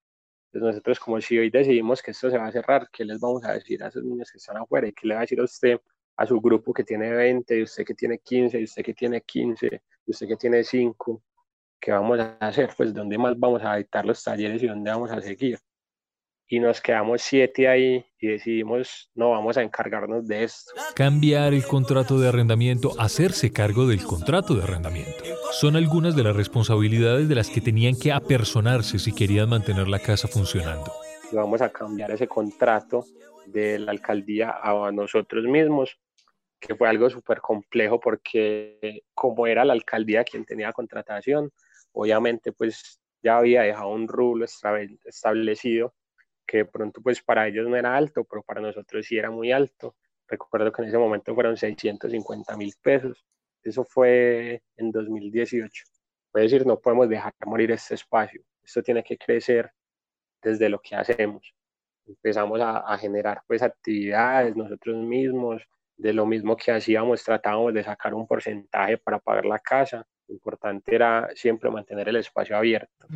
Entonces 0.52 0.76
nosotros 0.76 1.00
como 1.00 1.20
si 1.20 1.38
hoy 1.38 1.50
decidimos 1.50 2.00
que 2.00 2.12
esto 2.12 2.30
se 2.30 2.38
va 2.38 2.46
a 2.46 2.52
cerrar, 2.52 2.86
¿qué 2.92 3.04
les 3.04 3.18
vamos 3.18 3.44
a 3.44 3.54
decir 3.54 3.82
a 3.82 3.88
esos 3.88 4.04
niños 4.04 4.30
que 4.30 4.38
están 4.38 4.58
afuera? 4.58 4.86
¿Y 4.86 4.92
qué 4.92 5.08
le 5.08 5.14
va 5.14 5.20
a 5.20 5.22
decir 5.22 5.40
a 5.40 5.44
usted, 5.44 5.80
a 6.16 6.24
su 6.24 6.40
grupo 6.40 6.72
que 6.72 6.84
tiene 6.84 7.10
20, 7.10 7.58
y 7.58 7.62
usted 7.62 7.84
que 7.84 7.94
tiene 7.94 8.18
15, 8.18 8.60
y 8.60 8.64
usted 8.64 8.84
que 8.84 8.94
tiene 8.94 9.22
15, 9.22 9.82
y 10.06 10.10
usted 10.10 10.28
que 10.28 10.36
tiene 10.36 10.62
5? 10.62 11.22
¿Qué 11.82 11.90
vamos 11.90 12.20
a 12.20 12.38
hacer? 12.40 12.70
Pues 12.76 12.94
dónde 12.94 13.18
más 13.18 13.38
vamos 13.38 13.62
a 13.62 13.74
dictar 13.76 14.06
los 14.06 14.22
talleres 14.22 14.62
y 14.62 14.68
dónde 14.68 14.90
vamos 14.90 15.10
a 15.10 15.20
seguir 15.20 15.58
y 16.52 16.60
nos 16.60 16.82
quedamos 16.82 17.22
siete 17.22 17.66
ahí 17.66 18.04
y 18.20 18.26
decidimos, 18.26 19.10
no, 19.14 19.30
vamos 19.30 19.56
a 19.56 19.62
encargarnos 19.62 20.28
de 20.28 20.44
esto. 20.44 20.70
Cambiar 20.94 21.54
el 21.54 21.64
contrato 21.66 22.18
de 22.18 22.28
arrendamiento, 22.28 22.92
hacerse 22.98 23.50
cargo 23.54 23.86
del 23.86 24.04
contrato 24.04 24.54
de 24.54 24.62
arrendamiento. 24.62 25.24
Son 25.52 25.76
algunas 25.76 26.14
de 26.14 26.24
las 26.24 26.36
responsabilidades 26.36 27.26
de 27.26 27.36
las 27.36 27.48
que 27.48 27.62
tenían 27.62 27.94
que 27.98 28.12
apersonarse 28.12 28.98
si 28.98 29.14
querían 29.14 29.48
mantener 29.48 29.88
la 29.88 29.98
casa 29.98 30.28
funcionando. 30.28 30.92
Vamos 31.32 31.62
a 31.62 31.70
cambiar 31.70 32.10
ese 32.10 32.28
contrato 32.28 33.02
de 33.46 33.78
la 33.78 33.92
alcaldía 33.92 34.54
a 34.62 34.92
nosotros 34.92 35.44
mismos, 35.44 35.98
que 36.60 36.74
fue 36.74 36.86
algo 36.86 37.08
súper 37.08 37.40
complejo 37.40 37.98
porque 37.98 39.04
como 39.14 39.46
era 39.46 39.64
la 39.64 39.72
alcaldía 39.72 40.22
quien 40.22 40.44
tenía 40.44 40.70
contratación, 40.74 41.50
obviamente 41.92 42.52
pues 42.52 43.00
ya 43.22 43.38
había 43.38 43.62
dejado 43.62 43.88
un 43.88 44.08
rublo 44.08 44.44
establecido 44.44 45.94
que 46.46 46.58
de 46.58 46.64
pronto 46.66 47.00
pues 47.00 47.22
para 47.22 47.48
ellos 47.48 47.68
no 47.68 47.76
era 47.76 47.96
alto, 47.96 48.24
pero 48.24 48.42
para 48.42 48.60
nosotros 48.60 49.06
sí 49.06 49.16
era 49.16 49.30
muy 49.30 49.52
alto. 49.52 49.96
Recuerdo 50.28 50.72
que 50.72 50.82
en 50.82 50.88
ese 50.88 50.98
momento 50.98 51.34
fueron 51.34 51.56
650 51.56 52.56
mil 52.56 52.72
pesos. 52.82 53.24
Eso 53.62 53.84
fue 53.84 54.62
en 54.76 54.90
2018. 54.90 55.84
Puede 56.30 56.44
decir, 56.44 56.66
no 56.66 56.78
podemos 56.80 57.08
dejar 57.08 57.32
morir 57.46 57.70
este 57.70 57.94
espacio. 57.94 58.42
Esto 58.62 58.82
tiene 58.82 59.02
que 59.04 59.16
crecer 59.18 59.70
desde 60.42 60.68
lo 60.68 60.80
que 60.80 60.96
hacemos. 60.96 61.54
Empezamos 62.06 62.60
a, 62.60 62.78
a 62.78 62.98
generar 62.98 63.42
pues 63.46 63.62
actividades 63.62 64.56
nosotros 64.56 64.96
mismos, 64.96 65.62
de 65.96 66.12
lo 66.12 66.26
mismo 66.26 66.56
que 66.56 66.72
hacíamos, 66.72 67.22
tratábamos 67.22 67.72
de 67.74 67.84
sacar 67.84 68.14
un 68.14 68.26
porcentaje 68.26 68.98
para 68.98 69.18
pagar 69.20 69.44
la 69.46 69.58
casa. 69.58 70.06
Lo 70.32 70.36
importante 70.36 70.94
era 70.94 71.28
siempre 71.34 71.70
mantener 71.70 72.08
el 72.08 72.16
espacio 72.16 72.56
abierto. 72.56 73.06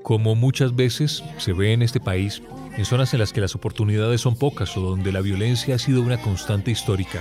Como 0.00 0.36
muchas 0.36 0.76
veces 0.76 1.24
se 1.38 1.52
ve 1.52 1.72
en 1.72 1.82
este 1.82 1.98
país, 1.98 2.40
en 2.76 2.84
zonas 2.84 3.12
en 3.14 3.18
las 3.18 3.32
que 3.32 3.40
las 3.40 3.56
oportunidades 3.56 4.20
son 4.20 4.38
pocas 4.38 4.76
o 4.76 4.80
donde 4.80 5.10
la 5.10 5.22
violencia 5.22 5.74
ha 5.74 5.78
sido 5.78 6.02
una 6.02 6.22
constante 6.22 6.70
histórica, 6.70 7.18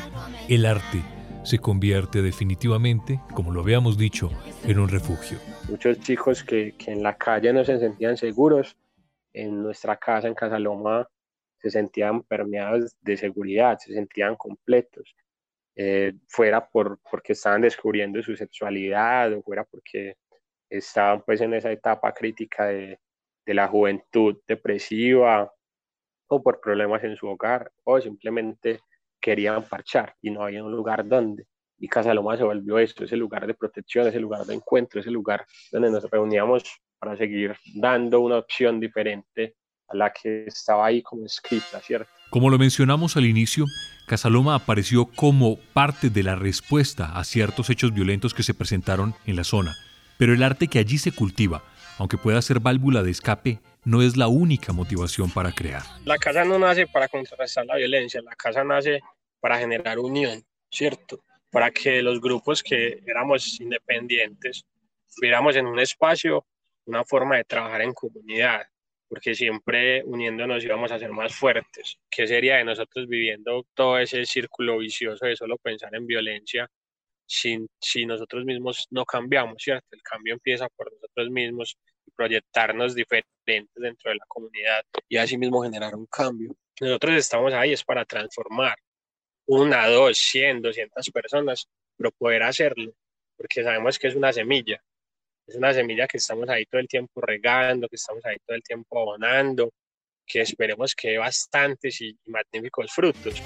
el 0.48 0.68
arte 0.68 1.02
se 1.44 1.58
convierte 1.58 2.22
definitivamente, 2.22 3.20
como 3.34 3.52
lo 3.52 3.62
habíamos 3.62 3.98
dicho, 3.98 4.30
en 4.64 4.78
un 4.78 4.90
refugio. 4.90 5.40
Muchos 5.68 6.00
chicos 6.02 6.44
que, 6.44 6.76
que 6.78 6.92
en 6.92 7.02
la 7.02 7.18
calle 7.18 7.52
no 7.52 7.66
se 7.66 7.80
sentían 7.80 8.16
seguros, 8.16 8.78
en 9.34 9.62
nuestra 9.62 9.98
casa, 9.98 10.28
en 10.28 10.36
Casa 10.36 10.60
Loma, 10.60 11.08
se 11.62 11.70
sentían 11.70 12.24
permeados 12.24 12.96
de 13.02 13.18
seguridad, 13.18 13.78
se 13.78 13.94
sentían 13.94 14.36
completos. 14.36 15.16
Eh, 15.76 16.14
fuera 16.28 16.68
por, 16.68 17.00
porque 17.10 17.34
estaban 17.34 17.62
descubriendo 17.62 18.22
su 18.22 18.36
sexualidad 18.36 19.34
o 19.34 19.42
fuera 19.42 19.64
porque 19.64 20.16
estaban 20.70 21.22
pues 21.22 21.40
en 21.42 21.54
esa 21.54 21.72
etapa 21.72 22.14
crítica 22.14 22.66
de, 22.66 23.00
de 23.46 23.54
la 23.54 23.68
juventud 23.68 24.42
depresiva 24.48 25.52
o 26.28 26.44
por 26.44 26.60
problemas 26.60 27.04
en 27.04 27.16
su 27.16 27.28
hogar 27.28 27.72
o 27.84 28.00
simplemente 28.02 28.82
querían 29.20 29.64
parchar 29.64 30.16
y 30.22 30.32
no 30.32 30.44
había 30.44 30.64
un 30.64 30.72
lugar 30.72 31.08
donde. 31.08 31.48
Y 31.78 31.88
Casa 31.88 32.14
Loma 32.14 32.36
se 32.36 32.44
volvió 32.44 32.78
esto, 32.78 33.06
ese 33.06 33.16
lugar 33.16 33.48
de 33.48 33.54
protección, 33.54 34.08
ese 34.08 34.20
lugar 34.20 34.46
de 34.46 34.54
encuentro, 34.54 35.00
ese 35.00 35.12
lugar 35.12 35.46
donde 35.72 35.90
nos 35.90 36.10
reuníamos 36.10 36.82
para 37.00 37.16
seguir 37.18 37.56
dando 37.76 38.20
una 38.20 38.38
opción 38.38 38.80
diferente 38.80 39.56
a 39.88 39.96
la 39.96 40.12
que 40.12 40.46
estaba 40.46 40.86
ahí 40.86 41.02
como 41.02 41.26
escrita, 41.26 41.80
¿cierto? 41.80 42.12
Como 42.30 42.50
lo 42.50 42.60
mencionamos 42.60 43.18
al 43.18 43.26
inicio, 43.26 43.66
Casaloma 44.06 44.56
apareció 44.56 45.06
como 45.06 45.58
parte 45.74 46.10
de 46.10 46.24
la 46.24 46.36
respuesta 46.36 47.18
a 47.18 47.24
ciertos 47.24 47.70
hechos 47.70 47.94
violentos 47.94 48.34
que 48.34 48.44
se 48.44 48.54
presentaron 48.54 49.16
en 49.26 49.36
la 49.36 49.44
zona. 49.44 49.76
Pero 50.18 50.34
el 50.34 50.44
arte 50.44 50.68
que 50.68 50.80
allí 50.80 50.98
se 50.98 51.12
cultiva, 51.12 51.64
aunque 51.98 52.18
pueda 52.18 52.42
ser 52.42 52.60
válvula 52.60 53.02
de 53.02 53.12
escape, 53.12 53.60
no 53.86 54.02
es 54.02 54.18
la 54.18 54.28
única 54.28 54.74
motivación 54.74 55.32
para 55.32 55.52
crear. 55.54 55.84
La 56.06 56.18
casa 56.18 56.44
no 56.44 56.60
nace 56.60 56.86
para 56.86 57.08
contrarrestar 57.08 57.66
la 57.66 57.78
violencia, 57.78 58.22
la 58.22 58.36
casa 58.36 58.64
nace 58.64 59.00
para 59.40 59.58
generar 59.58 59.98
unión, 59.98 60.44
¿cierto? 60.70 61.24
Para 61.50 61.72
que 61.72 62.02
los 62.02 62.20
grupos 62.22 62.62
que 62.62 63.02
éramos 63.08 63.60
independientes 63.60 64.66
viéramos 65.20 65.56
en 65.56 65.66
un 65.66 65.80
espacio 65.80 66.46
una 66.90 67.06
forma 67.06 67.38
de 67.38 67.46
trabajar 67.46 67.82
en 67.82 67.94
comunidad, 67.94 68.64
porque 69.08 69.34
siempre 69.36 70.04
uniéndonos 70.04 70.64
íbamos 70.64 70.92
a 70.92 71.00
ser 71.00 71.12
más 71.12 71.34
fuertes. 71.34 71.98
¿Qué 72.10 72.28
sería 72.28 72.58
de 72.58 72.66
nosotros 72.66 73.08
viviendo 73.08 73.66
todo 73.74 73.98
ese 74.00 74.26
círculo 74.26 74.80
vicioso 74.80 75.26
de 75.26 75.36
solo 75.36 75.58
pensar 75.58 75.94
en 75.96 76.06
violencia 76.06 76.68
si, 77.26 77.66
si 77.80 78.06
nosotros 78.06 78.44
mismos 78.44 78.88
no 78.90 79.06
cambiamos, 79.06 79.62
¿cierto? 79.62 79.88
El 79.92 80.02
cambio 80.02 80.34
empieza 80.34 80.68
por 80.70 80.92
nosotros 80.92 81.30
mismos 81.30 81.78
y 82.06 82.12
proyectarnos 82.12 82.96
diferentes 82.96 83.76
dentro 83.76 84.10
de 84.10 84.18
la 84.18 84.26
comunidad 84.28 84.84
y 85.08 85.18
así 85.18 85.38
mismo 85.38 85.62
generar 85.62 85.96
un 85.96 86.08
cambio. 86.08 86.56
Nosotros 86.82 87.16
estamos 87.16 87.54
ahí 87.54 87.74
es 87.74 87.84
para 87.84 88.04
transformar 88.06 88.76
una, 89.46 89.88
dos, 89.88 90.18
cien, 90.18 90.62
doscientas 90.62 91.10
personas, 91.12 91.68
pero 91.98 92.12
poder 92.12 92.44
hacerlo, 92.44 92.94
porque 93.36 93.64
sabemos 93.64 94.00
que 94.00 94.08
es 94.08 94.16
una 94.16 94.34
semilla 94.34 94.82
es 95.50 95.56
una 95.56 95.74
semilla 95.74 96.08
que 96.08 96.18
estamos 96.18 96.48
ahí 96.50 96.66
todo 96.66 96.80
el 96.80 96.88
tiempo 96.88 97.22
regando, 97.22 97.88
que 97.88 97.96
estamos 97.96 98.24
ahí 98.26 98.38
todo 98.46 98.56
el 98.56 98.64
tiempo 98.64 99.00
abonando, 99.00 99.72
que 100.26 100.42
esperemos 100.42 100.94
que 100.94 101.10
dé 101.10 101.18
bastantes 101.18 102.02
y 102.02 102.16
magníficos 102.28 102.92
frutos. 102.92 103.42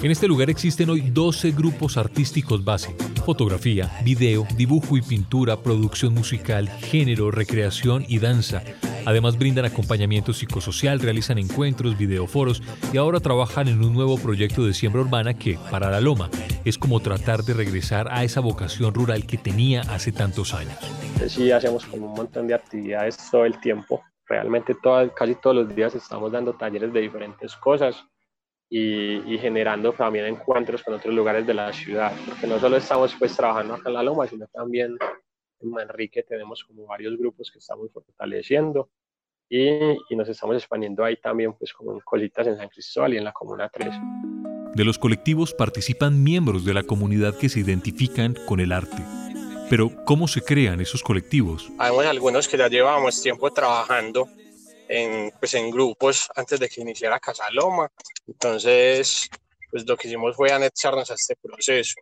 En 0.00 0.10
este 0.12 0.28
lugar 0.28 0.48
existen 0.50 0.90
hoy 0.90 1.00
12 1.00 1.50
grupos 1.52 1.96
artísticos 1.96 2.64
base. 2.64 2.94
Fotografía, 3.24 3.90
video, 4.04 4.46
dibujo 4.54 4.96
y 4.96 5.02
pintura, 5.02 5.60
producción 5.60 6.14
musical, 6.14 6.68
género, 6.68 7.30
recreación 7.30 8.04
y 8.06 8.18
danza. 8.18 8.62
Además 9.06 9.38
brindan 9.38 9.64
acompañamiento 9.64 10.32
psicosocial, 10.32 11.00
realizan 11.00 11.38
encuentros, 11.38 11.96
videoforos 11.96 12.62
y 12.92 12.96
ahora 12.96 13.20
trabajan 13.20 13.68
en 13.68 13.82
un 13.82 13.94
nuevo 13.94 14.18
proyecto 14.18 14.64
de 14.64 14.74
siembra 14.74 15.02
urbana 15.02 15.34
que, 15.34 15.58
para 15.70 15.90
la 15.90 16.00
Loma, 16.00 16.30
es 16.64 16.78
como 16.78 17.00
tratar 17.00 17.42
de 17.42 17.54
regresar 17.54 18.08
a 18.10 18.24
esa 18.24 18.40
vocación 18.40 18.94
rural 18.94 19.26
que 19.26 19.38
tenía 19.38 19.82
hace 19.82 20.12
tantos 20.12 20.54
años. 20.54 20.78
Sí, 21.26 21.50
hacemos 21.50 21.84
como 21.86 22.06
un 22.06 22.14
montón 22.14 22.46
de 22.46 22.54
actividades 22.54 23.16
todo 23.30 23.44
el 23.44 23.58
tiempo. 23.60 24.02
Realmente 24.26 24.76
casi 25.16 25.34
todos 25.36 25.56
los 25.56 25.74
días 25.74 25.94
estamos 25.94 26.30
dando 26.30 26.52
talleres 26.52 26.92
de 26.92 27.00
diferentes 27.00 27.56
cosas 27.56 28.04
y, 28.70 29.38
generando 29.38 29.92
también 29.92 30.26
encuentros 30.26 30.82
con 30.82 30.94
otros 30.94 31.14
lugares 31.14 31.46
de 31.46 31.54
la 31.54 31.72
ciudad, 31.72 32.12
porque 32.26 32.46
no 32.46 32.58
solo 32.58 32.76
estamos 32.76 33.14
pues 33.18 33.34
trabajando 33.34 33.74
acá 33.74 33.88
en 33.88 33.94
la 33.94 34.02
Loma, 34.02 34.26
sino 34.26 34.46
también 34.48 34.96
en 35.60 35.70
Manrique 35.70 36.22
tenemos 36.22 36.64
como 36.64 36.86
varios 36.86 37.16
grupos 37.16 37.50
que 37.50 37.58
estamos 37.58 37.90
fortaleciendo 37.92 38.90
y, 39.48 39.68
y, 40.10 40.16
nos 40.16 40.28
estamos 40.28 40.56
expandiendo 40.56 41.04
ahí 41.04 41.16
también 41.16 41.54
pues 41.54 41.72
como 41.72 41.98
cositas 42.02 42.46
en 42.46 42.56
San 42.58 42.68
Cristóbal 42.68 43.14
y 43.14 43.16
en 43.16 43.24
la 43.24 43.32
Comuna 43.32 43.68
3. 43.68 43.88
De 44.74 44.84
los 44.84 44.98
colectivos 44.98 45.54
participan 45.54 46.22
miembros 46.22 46.64
de 46.64 46.74
la 46.74 46.82
comunidad 46.82 47.36
que 47.36 47.48
se 47.48 47.60
identifican 47.60 48.34
con 48.46 48.60
el 48.60 48.72
arte. 48.72 49.02
Pero, 49.70 49.90
¿cómo 50.04 50.28
se 50.28 50.40
crean 50.40 50.80
esos 50.80 51.02
colectivos? 51.02 51.70
Hay 51.78 51.92
algunos 52.06 52.48
que 52.48 52.56
ya 52.56 52.68
llevamos 52.68 53.20
tiempo 53.22 53.52
trabajando 53.52 54.28
en, 54.88 55.30
pues, 55.38 55.52
en 55.54 55.70
grupos 55.70 56.30
antes 56.34 56.58
de 56.58 56.68
que 56.68 56.80
iniciara 56.80 57.20
Casaloma. 57.20 57.90
Entonces, 58.26 59.28
pues 59.70 59.86
lo 59.86 59.96
que 59.96 60.08
hicimos 60.08 60.36
fue 60.36 60.50
anexarnos 60.50 61.10
a 61.10 61.14
este 61.14 61.36
proceso. 61.36 61.96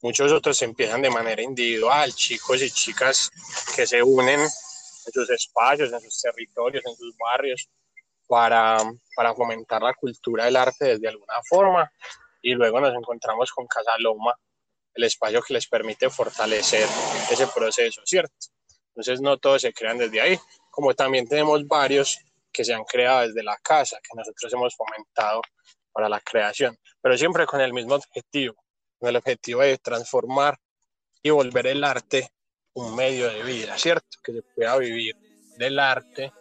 Muchos 0.00 0.32
otros 0.32 0.60
empiezan 0.62 1.02
de 1.02 1.10
manera 1.10 1.42
individual, 1.42 2.12
chicos 2.12 2.62
y 2.62 2.70
chicas 2.70 3.30
que 3.74 3.86
se 3.86 4.02
unen 4.02 4.40
en 4.40 5.12
sus 5.12 5.30
espacios, 5.30 5.92
en 5.92 6.00
sus 6.00 6.20
territorios, 6.20 6.84
en 6.86 6.96
sus 6.96 7.16
barrios, 7.16 7.68
para, 8.26 8.78
para 9.14 9.34
fomentar 9.34 9.82
la 9.82 9.94
cultura 9.94 10.44
del 10.44 10.56
arte 10.56 10.86
desde 10.86 11.08
alguna 11.08 11.34
forma. 11.48 11.92
Y 12.40 12.54
luego 12.54 12.80
nos 12.80 12.94
encontramos 12.94 13.50
con 13.52 13.66
Casa 13.66 13.92
Loma, 13.98 14.34
el 14.94 15.04
espacio 15.04 15.42
que 15.42 15.54
les 15.54 15.66
permite 15.66 16.10
fortalecer 16.10 16.88
ese 17.30 17.46
proceso, 17.46 18.02
¿cierto? 18.04 18.34
Entonces 18.88 19.20
no 19.20 19.38
todos 19.38 19.62
se 19.62 19.72
crean 19.72 19.98
desde 19.98 20.20
ahí, 20.20 20.38
como 20.70 20.94
también 20.94 21.26
tenemos 21.26 21.66
varios 21.66 22.18
que 22.52 22.64
se 22.64 22.74
han 22.74 22.84
creado 22.84 23.26
desde 23.26 23.42
la 23.42 23.56
casa, 23.56 23.98
que 24.02 24.16
nosotros 24.16 24.52
hemos 24.52 24.76
fomentado 24.76 25.40
para 25.92 26.08
la 26.08 26.20
creación, 26.20 26.76
pero 27.00 27.16
siempre 27.16 27.46
con 27.46 27.60
el 27.60 27.72
mismo 27.72 27.94
objetivo, 27.94 28.54
el 29.08 29.16
objetivo 29.16 29.60
de 29.60 29.78
transformar 29.78 30.58
y 31.22 31.30
volver 31.30 31.66
el 31.68 31.84
arte 31.84 32.30
un 32.74 32.94
medio 32.94 33.28
de 33.30 33.42
vida, 33.42 33.76
¿cierto? 33.76 34.18
Que 34.22 34.32
se 34.32 34.42
pueda 34.42 34.78
vivir 34.78 35.14
del 35.58 35.78
arte 35.78 36.32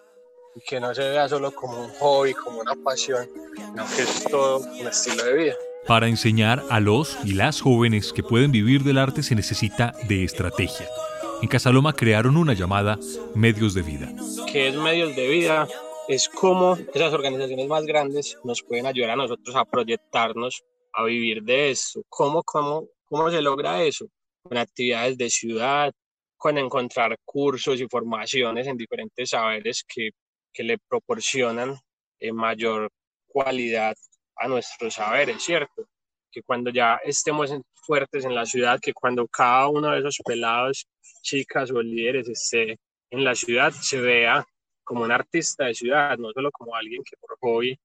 y 0.55 0.61
que 0.61 0.79
no 0.79 0.93
se 0.93 1.09
vea 1.09 1.27
solo 1.27 1.51
como 1.51 1.83
un 1.83 1.89
hobby, 1.99 2.33
como 2.33 2.59
una 2.59 2.75
pasión, 2.75 3.27
sino 3.55 3.85
que 3.95 4.01
es 4.03 4.23
todo 4.29 4.59
un 4.59 4.87
estilo 4.87 5.23
de 5.23 5.33
vida. 5.33 5.55
Para 5.87 6.07
enseñar 6.07 6.63
a 6.69 6.79
los 6.79 7.17
y 7.25 7.33
las 7.33 7.61
jóvenes 7.61 8.13
que 8.13 8.23
pueden 8.23 8.51
vivir 8.51 8.83
del 8.83 8.97
arte 8.97 9.23
se 9.23 9.35
necesita 9.35 9.93
de 10.07 10.23
estrategia. 10.23 10.87
En 11.41 11.47
Casaloma 11.47 11.93
crearon 11.93 12.37
una 12.37 12.53
llamada 12.53 12.99
Medios 13.33 13.73
de 13.73 13.81
Vida. 13.81 14.13
¿Qué 14.51 14.67
es 14.67 14.75
Medios 14.75 15.15
de 15.15 15.27
Vida? 15.27 15.67
Es 16.07 16.29
como 16.29 16.77
esas 16.93 17.13
organizaciones 17.13 17.67
más 17.67 17.83
grandes 17.85 18.37
nos 18.43 18.61
pueden 18.61 18.85
ayudar 18.85 19.11
a 19.11 19.15
nosotros 19.15 19.55
a 19.55 19.65
proyectarnos, 19.65 20.63
a 20.93 21.03
vivir 21.03 21.43
de 21.43 21.71
esto. 21.71 22.03
¿Cómo, 22.09 22.43
cómo, 22.43 22.87
cómo 23.05 23.29
se 23.29 23.41
logra 23.41 23.83
eso? 23.83 24.07
Con 24.43 24.57
actividades 24.57 25.17
de 25.17 25.29
ciudad, 25.29 25.93
con 26.37 26.57
encontrar 26.57 27.17
cursos 27.23 27.79
y 27.79 27.87
formaciones 27.87 28.67
en 28.67 28.77
diferentes 28.77 29.29
saberes 29.29 29.83
que, 29.87 30.09
que 30.51 30.63
le 30.63 30.77
proporcionan 30.77 31.77
eh, 32.19 32.31
mayor 32.31 32.89
cualidad 33.27 33.95
a 34.35 34.47
nuestros 34.47 34.95
saberes, 34.95 35.41
¿cierto? 35.43 35.87
Que 36.31 36.41
cuando 36.41 36.71
ya 36.71 36.99
estemos 37.03 37.53
fuertes 37.75 38.25
en 38.25 38.35
la 38.35 38.45
ciudad, 38.45 38.79
que 38.81 38.93
cuando 38.93 39.27
cada 39.27 39.67
uno 39.67 39.91
de 39.91 39.99
esos 39.99 40.17
pelados, 40.25 40.87
chicas 41.21 41.71
o 41.71 41.81
líderes 41.81 42.27
esté 42.27 42.77
en 43.09 43.23
la 43.23 43.35
ciudad, 43.35 43.71
se 43.71 43.99
vea 43.99 44.45
como 44.83 45.03
un 45.03 45.11
artista 45.11 45.65
de 45.65 45.73
ciudad, 45.73 46.17
no 46.17 46.31
solo 46.31 46.51
como 46.51 46.75
alguien 46.75 47.03
que 47.03 47.17
por 47.17 47.37
hobby 47.39 47.77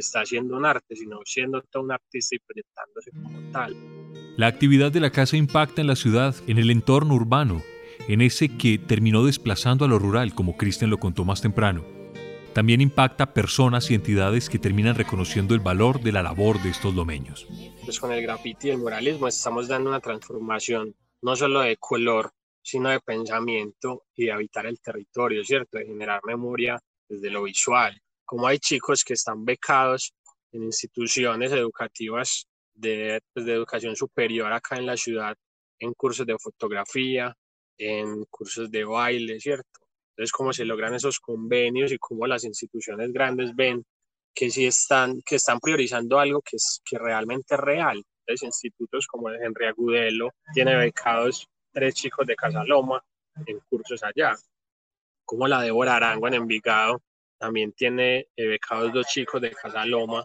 está 0.00 0.20
haciendo 0.20 0.56
un 0.56 0.64
arte, 0.64 0.96
sino 0.96 1.20
siendo 1.24 1.62
todo 1.62 1.82
un 1.82 1.92
artista 1.92 2.36
y 2.36 2.38
proyectándose 2.38 3.10
como 3.10 3.50
tal. 3.52 3.76
La 4.36 4.46
actividad 4.46 4.90
de 4.92 5.00
la 5.00 5.10
casa 5.10 5.36
impacta 5.36 5.80
en 5.80 5.86
la 5.86 5.96
ciudad, 5.96 6.34
en 6.46 6.58
el 6.58 6.70
entorno 6.70 7.14
urbano, 7.14 7.62
en 8.08 8.20
ese 8.20 8.56
que 8.56 8.78
terminó 8.78 9.24
desplazando 9.24 9.84
a 9.84 9.88
lo 9.88 9.98
rural, 9.98 10.34
como 10.34 10.56
Cristian 10.56 10.90
lo 10.90 10.98
contó 10.98 11.24
más 11.24 11.40
temprano. 11.40 11.84
También 12.52 12.80
impacta 12.80 13.34
personas 13.34 13.90
y 13.90 13.94
entidades 13.94 14.48
que 14.48 14.60
terminan 14.60 14.94
reconociendo 14.94 15.54
el 15.54 15.60
valor 15.60 16.00
de 16.00 16.12
la 16.12 16.22
labor 16.22 16.62
de 16.62 16.70
estos 16.70 16.94
domeños. 16.94 17.48
Pues 17.84 17.98
con 17.98 18.12
el 18.12 18.22
graffiti 18.22 18.68
y 18.68 18.70
el 18.70 18.78
muralismo 18.78 19.26
estamos 19.26 19.66
dando 19.66 19.90
una 19.90 20.00
transformación 20.00 20.94
no 21.22 21.34
solo 21.34 21.60
de 21.60 21.76
color, 21.78 22.32
sino 22.62 22.90
de 22.90 23.00
pensamiento 23.00 24.04
y 24.14 24.26
de 24.26 24.32
habitar 24.32 24.66
el 24.66 24.80
territorio, 24.80 25.44
¿cierto? 25.44 25.78
De 25.78 25.86
generar 25.86 26.20
memoria 26.24 26.78
desde 27.08 27.30
lo 27.30 27.42
visual. 27.42 28.00
Como 28.24 28.46
hay 28.46 28.58
chicos 28.58 29.04
que 29.04 29.14
están 29.14 29.44
becados 29.44 30.14
en 30.52 30.64
instituciones 30.64 31.52
educativas 31.52 32.46
de, 32.74 33.20
pues, 33.32 33.46
de 33.46 33.52
educación 33.52 33.96
superior 33.96 34.52
acá 34.52 34.76
en 34.76 34.86
la 34.86 34.96
ciudad, 34.96 35.36
en 35.78 35.92
cursos 35.94 36.26
de 36.26 36.38
fotografía, 36.38 37.34
en 37.78 38.24
cursos 38.26 38.70
de 38.70 38.84
baile, 38.84 39.40
¿cierto? 39.40 39.80
Entonces, 40.10 40.32
cómo 40.32 40.52
se 40.52 40.64
logran 40.64 40.94
esos 40.94 41.18
convenios 41.18 41.90
y 41.92 41.98
cómo 41.98 42.26
las 42.26 42.44
instituciones 42.44 43.12
grandes 43.12 43.54
ven 43.54 43.84
que 44.32 44.50
sí 44.50 44.66
están, 44.66 45.20
que 45.22 45.36
están 45.36 45.58
priorizando 45.60 46.18
algo 46.18 46.40
que, 46.40 46.56
es, 46.56 46.80
que 46.84 46.98
realmente 46.98 47.54
es 47.54 47.60
real. 47.60 48.02
Entonces, 48.20 48.46
institutos 48.46 49.06
como 49.06 49.28
el 49.28 49.42
Henry 49.42 49.66
Agudelo 49.66 50.30
tiene 50.52 50.76
becados 50.76 51.48
tres 51.72 51.94
chicos 51.94 52.26
de 52.26 52.36
Casaloma 52.36 53.04
en 53.46 53.58
cursos 53.68 54.02
allá. 54.02 54.34
Como 55.24 55.48
la 55.48 55.60
Débora 55.62 55.96
Arango 55.96 56.28
en 56.28 56.34
Envigado 56.34 57.02
también 57.44 57.72
tiene 57.72 58.28
eh, 58.36 58.46
becados 58.46 58.90
dos 58.90 59.06
chicos 59.06 59.38
de 59.38 59.50
Casaloma, 59.50 60.24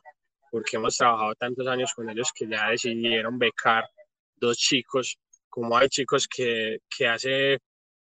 porque 0.50 0.78
hemos 0.78 0.96
trabajado 0.96 1.36
tantos 1.36 1.68
años 1.68 1.94
con 1.94 2.10
ellos 2.10 2.32
que 2.34 2.48
ya 2.48 2.70
decidieron 2.70 3.38
becar 3.38 3.84
dos 4.38 4.56
chicos, 4.58 5.18
como 5.50 5.78
hay 5.78 5.90
chicos 5.90 6.30
que, 6.30 6.80
que 6.90 7.08
hace 7.08 7.60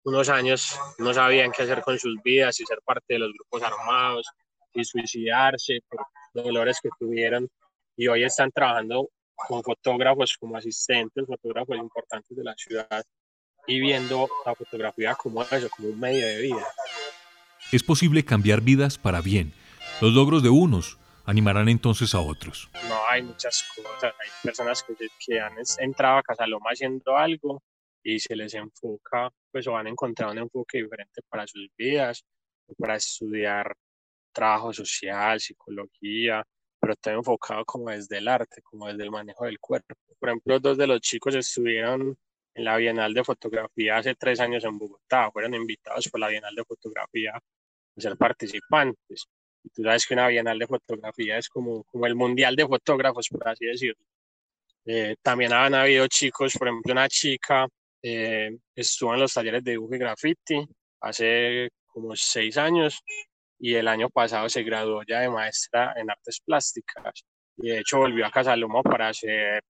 unos 0.04 0.30
años 0.30 0.80
no 1.00 1.16
sabían 1.16 1.52
qué 1.52 1.64
hacer 1.64 1.82
con 1.82 1.98
sus 1.98 2.16
vidas 2.24 2.60
y 2.60 2.66
ser 2.66 2.80
parte 2.86 3.16
de 3.16 3.20
los 3.20 3.34
grupos 3.34 3.64
armados 3.64 4.28
y 4.76 4.84
suicidarse 4.84 5.80
por 5.90 6.06
dolores 6.34 6.78
que 6.80 6.90
tuvieron 7.00 7.50
y 7.98 8.08
hoy 8.08 8.24
están 8.24 8.52
trabajando 8.52 9.10
con 9.36 9.64
fotógrafos 9.64 10.38
como 10.40 10.58
asistentes, 10.58 11.26
fotógrafos 11.26 11.76
importantes 11.76 12.38
de 12.38 12.44
la 12.44 12.54
ciudad 12.56 13.04
y 13.66 13.80
viendo 13.80 14.30
la 14.46 14.54
fotografía 14.54 15.16
como 15.16 15.42
eso, 15.42 15.70
como 15.76 15.90
un 15.90 16.00
medio 16.00 16.24
de 16.24 16.42
vida. 16.42 16.68
Es 17.72 17.84
posible 17.84 18.26
cambiar 18.26 18.60
vidas 18.60 18.98
para 18.98 19.22
bien. 19.22 19.54
Los 20.02 20.12
logros 20.12 20.44
de 20.44 20.50
unos 20.50 20.98
animarán 21.24 21.70
entonces 21.70 22.14
a 22.14 22.20
otros. 22.20 22.70
No, 22.90 23.00
hay 23.10 23.24
muchas 23.24 23.64
cosas. 23.74 24.14
Hay 24.20 24.30
personas 24.44 24.84
que, 24.84 24.94
que 25.26 25.40
han 25.40 25.54
entrado 25.80 26.18
a 26.18 26.24
Casaloma 26.24 26.72
haciendo 26.72 27.16
algo 27.16 27.64
y 28.04 28.20
se 28.20 28.36
les 28.36 28.54
enfoca, 28.56 29.30
pues 29.50 29.66
o 29.68 29.78
han 29.78 29.88
encontrado 29.88 30.34
un 30.34 30.40
enfoque 30.40 30.80
diferente 30.80 31.22
para 31.30 31.48
sus 31.48 31.70
vidas, 31.78 32.26
para 32.78 32.98
estudiar 32.98 33.74
trabajo 34.34 34.74
social, 34.74 35.40
psicología, 35.40 36.44
pero 36.78 36.98
todo 36.98 37.14
enfocado 37.14 37.64
como 37.64 37.90
desde 37.90 38.18
el 38.18 38.28
arte, 38.28 38.62
como 38.64 38.88
desde 38.88 39.04
el 39.04 39.12
manejo 39.12 39.46
del 39.46 39.60
cuerpo. 39.62 39.96
Por 40.20 40.28
ejemplo, 40.28 40.60
dos 40.60 40.78
de 40.78 40.88
los 40.88 41.00
chicos 41.00 41.36
estuvieron 41.36 42.18
en 42.54 42.66
la 42.66 42.76
Bienal 42.76 43.14
de 43.14 43.24
Fotografía 43.24 43.96
hace 43.96 44.14
tres 44.16 44.42
años 44.42 44.66
en 44.66 44.78
Bogotá, 44.78 45.32
fueron 45.32 45.54
invitados 45.54 46.10
por 46.10 46.20
la 46.20 46.28
Bienal 46.28 46.54
de 46.54 46.66
Fotografía 46.66 47.40
ser 47.98 48.18
participantes. 48.18 49.28
Y 49.64 49.70
tú 49.70 49.84
sabes 49.84 50.06
que 50.06 50.14
una 50.14 50.28
Bienal 50.28 50.58
de 50.58 50.68
Fotografía 50.68 51.38
es 51.38 51.50
como, 51.50 51.84
como 51.84 52.06
el 52.08 52.16
Mundial 52.16 52.56
de 52.56 52.68
Fotógrafos, 52.68 53.28
por 53.30 53.48
así 53.48 53.66
decirlo. 53.66 54.04
Eh, 54.86 55.16
también 55.22 55.54
han 55.54 55.76
habido 55.76 56.08
chicos, 56.08 56.54
por 56.58 56.68
ejemplo, 56.68 56.94
una 56.94 57.08
chica 57.08 57.68
eh, 58.02 58.58
estuvo 58.76 59.14
en 59.14 59.20
los 59.20 59.34
talleres 59.34 59.64
de 59.64 59.72
dibujo 59.72 59.96
y 59.96 60.00
graffiti 60.00 60.68
hace 61.02 61.70
como 61.86 62.16
seis 62.16 62.58
años 62.58 63.04
y 63.60 63.76
el 63.76 63.88
año 63.88 64.10
pasado 64.10 64.50
se 64.50 64.64
graduó 64.64 65.04
ya 65.08 65.20
de 65.20 65.30
maestra 65.30 65.94
en 65.96 66.10
artes 66.10 66.42
plásticas 66.44 67.24
y 67.58 67.70
de 67.70 67.80
hecho 67.80 68.00
volvió 68.00 68.26
a 68.26 68.32
Casaloma 68.32 68.82
para 68.82 69.10
hacer 69.10 69.62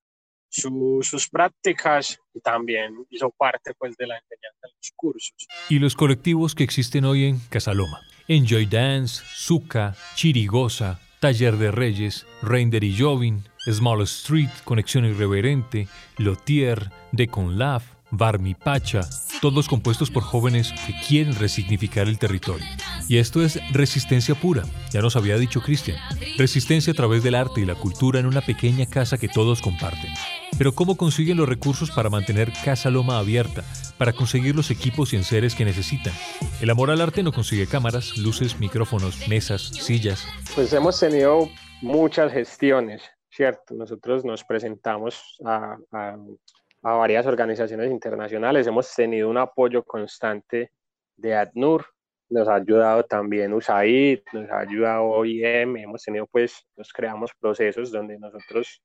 sus 0.51 1.29
prácticas 1.29 2.20
y 2.34 2.41
también 2.41 2.93
hizo 3.10 3.29
parte 3.31 3.74
pues 3.77 3.96
de 3.98 4.08
la 4.08 4.15
enseñanza 4.15 4.67
de 4.67 4.74
los 4.77 4.91
cursos. 4.96 5.48
Y 5.70 5.79
los 5.79 5.96
colectivos 5.96 6.55
que 6.55 6.63
existen 6.63 7.05
hoy 7.05 7.25
en 7.25 7.39
Casaloma. 7.50 8.01
Enjoy 8.27 8.65
Dance, 8.65 9.24
Zuka, 9.36 9.96
Chirigosa, 10.15 11.00
Taller 11.20 11.58
de 11.58 11.72
Reyes, 11.72 12.25
Reinder 12.41 12.84
y 12.84 12.98
Jovin, 12.98 13.43
Small 13.70 14.01
Street, 14.03 14.50
Conexión 14.63 15.05
Irreverente, 15.05 15.88
Lotier, 16.17 16.89
Decon 17.12 17.58
Love, 17.58 17.84
Barmi 18.12 18.55
Pacha, 18.55 19.01
todos 19.41 19.67
compuestos 19.67 20.12
por 20.12 20.24
jóvenes 20.24 20.74
que 20.86 20.93
quieren 21.08 21.36
resignificar 21.36 22.08
el 22.08 22.20
territorio. 22.20 22.65
Y 23.08 23.17
esto 23.17 23.41
es 23.41 23.60
resistencia 23.72 24.36
pura, 24.36 24.63
ya 24.91 25.01
nos 25.01 25.15
había 25.15 25.38
dicho 25.38 25.62
Cristian. 25.62 25.98
Resistencia 26.38 26.91
a 26.91 26.96
través 26.96 27.24
del 27.24 27.36
arte 27.36 27.62
y 27.62 27.65
la 27.65 27.75
cultura 27.75 28.20
en 28.20 28.25
una 28.25 28.41
pequeña 28.41 28.86
casa 28.86 29.17
que 29.17 29.29
todos 29.29 29.61
comparten. 29.61 30.11
Pero 30.57 30.74
¿cómo 30.74 30.98
consiguen 30.98 31.37
los 31.37 31.50
recursos 31.50 31.92
para 31.92 32.09
mantener 32.09 32.51
Casa 32.64 32.90
Loma 32.90 33.18
abierta, 33.18 33.64
para 33.98 34.14
conseguir 34.14 34.55
los 34.55 34.70
equipos 34.72 35.14
y 35.14 35.18
enseres 35.18 35.55
que 35.55 35.66
necesitan? 35.66 36.14
El 36.61 36.70
amor 36.70 36.92
al 36.92 37.01
arte 37.01 37.24
no 37.24 37.31
consigue 37.31 37.68
cámaras, 37.68 38.18
luces, 38.18 38.59
micrófonos, 38.59 39.27
mesas, 39.27 39.61
sillas. 39.61 40.25
Pues 40.55 40.72
hemos 40.74 41.00
tenido 41.00 41.50
muchas 41.81 42.31
gestiones, 42.31 43.01
¿cierto? 43.29 43.74
Nosotros 43.74 44.24
nos 44.24 44.44
presentamos 44.44 45.37
a, 45.46 45.77
a 45.92 46.94
varias 46.94 47.25
organizaciones 47.25 47.92
internacionales. 47.92 48.68
Hemos 48.68 48.94
tenido 48.94 49.29
un 49.29 49.37
apoyo 49.37 49.83
constante 49.83 50.72
de 51.16 51.35
ADNUR, 51.35 51.85
nos 52.29 52.48
ha 52.48 52.55
ayudado 52.55 53.03
también 53.03 53.53
USAID, 53.53 54.22
nos 54.33 54.50
ha 54.50 54.59
ayudado 54.59 55.03
OIM, 55.03 55.77
hemos 55.77 56.01
tenido 56.03 56.25
pues, 56.27 56.66
nos 56.75 56.92
creamos 56.94 57.31
procesos 57.40 57.92
donde 57.92 58.18
nosotros 58.18 58.81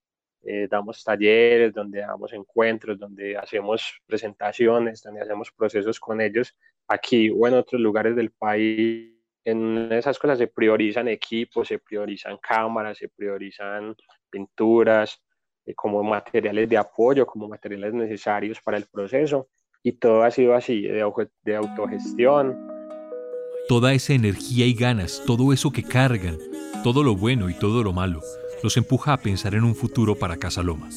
eh, 0.47 0.69
damos 0.71 1.03
talleres, 1.03 1.75
donde 1.75 2.01
damos 2.01 2.33
encuentros, 2.33 2.99
donde 2.99 3.37
hacemos 3.37 4.01
presentaciones, 4.07 5.03
donde 5.03 5.23
hacemos 5.23 5.51
procesos 5.51 5.99
con 5.99 6.21
ellos 6.21 6.57
aquí 6.87 7.31
o 7.31 7.49
en 7.49 7.55
otros 7.55 7.81
lugares 7.81 8.15
del 8.15 8.31
país. 8.31 9.13
En 9.45 9.91
esas 9.93 10.19
cosas 10.19 10.39
se 10.39 10.47
priorizan 10.47 11.09
equipos, 11.09 11.69
se 11.69 11.79
priorizan 11.81 12.39
cámaras, 12.39 12.99
se 12.99 13.09
priorizan 13.09 13.97
pinturas, 14.31 15.21
eh, 15.65 15.75
como 15.75 16.03
materiales 16.05 16.69
de 16.69 16.77
apoyo, 16.77 17.27
como 17.27 17.49
materiales 17.49 17.93
necesarios 17.93 18.61
para 18.63 18.77
el 18.77 18.87
proceso. 18.87 19.49
Y 19.83 19.93
todo 19.93 20.23
ha 20.23 20.31
sido 20.31 20.55
así, 20.55 20.83
de, 20.83 21.05
de 21.43 21.57
autogestión. 21.57 22.57
Toda 23.69 23.93
esa 23.95 24.13
energía 24.13 24.67
y 24.67 24.75
ganas, 24.75 25.23
todo 25.27 25.53
eso 25.53 25.73
que 25.73 25.83
cargan, 25.83 26.39
todo 26.85 27.03
lo 27.03 27.17
bueno 27.17 27.51
y 27.51 27.55
todo 27.55 27.83
lo 27.83 27.93
malo, 27.93 28.21
los 28.63 28.77
empuja 28.77 29.13
a 29.13 29.17
pensar 29.19 29.55
en 29.55 29.65
un 29.65 29.75
futuro 29.75 30.17
para 30.17 30.37
Casa 30.37 30.63
Loma. 30.63 30.89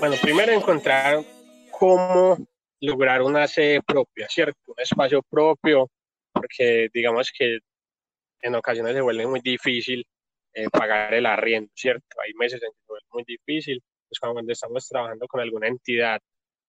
Bueno, 0.00 0.16
primero 0.20 0.52
encontrar 0.52 1.24
cómo 1.70 2.36
lograr 2.80 3.22
una 3.22 3.46
sede 3.46 3.80
propia, 3.82 4.26
¿cierto? 4.28 4.58
Un 4.66 4.74
espacio 4.78 5.22
propio, 5.22 5.90
porque 6.32 6.88
digamos 6.92 7.32
que 7.36 7.58
en 8.42 8.54
ocasiones 8.54 8.94
se 8.94 9.00
vuelve 9.00 9.26
muy 9.26 9.40
difícil 9.40 10.04
eh, 10.52 10.68
pagar 10.70 11.14
el 11.14 11.26
arriendo, 11.26 11.70
¿cierto? 11.74 12.06
Hay 12.24 12.32
meses 12.34 12.62
en 12.62 12.70
que 12.70 12.78
se 12.78 12.86
vuelve 12.86 13.06
muy 13.12 13.24
difícil 13.26 13.82
pues, 14.08 14.20
cuando 14.20 14.52
estamos 14.52 14.86
trabajando 14.86 15.26
con 15.26 15.40
alguna 15.40 15.68
entidad, 15.68 16.20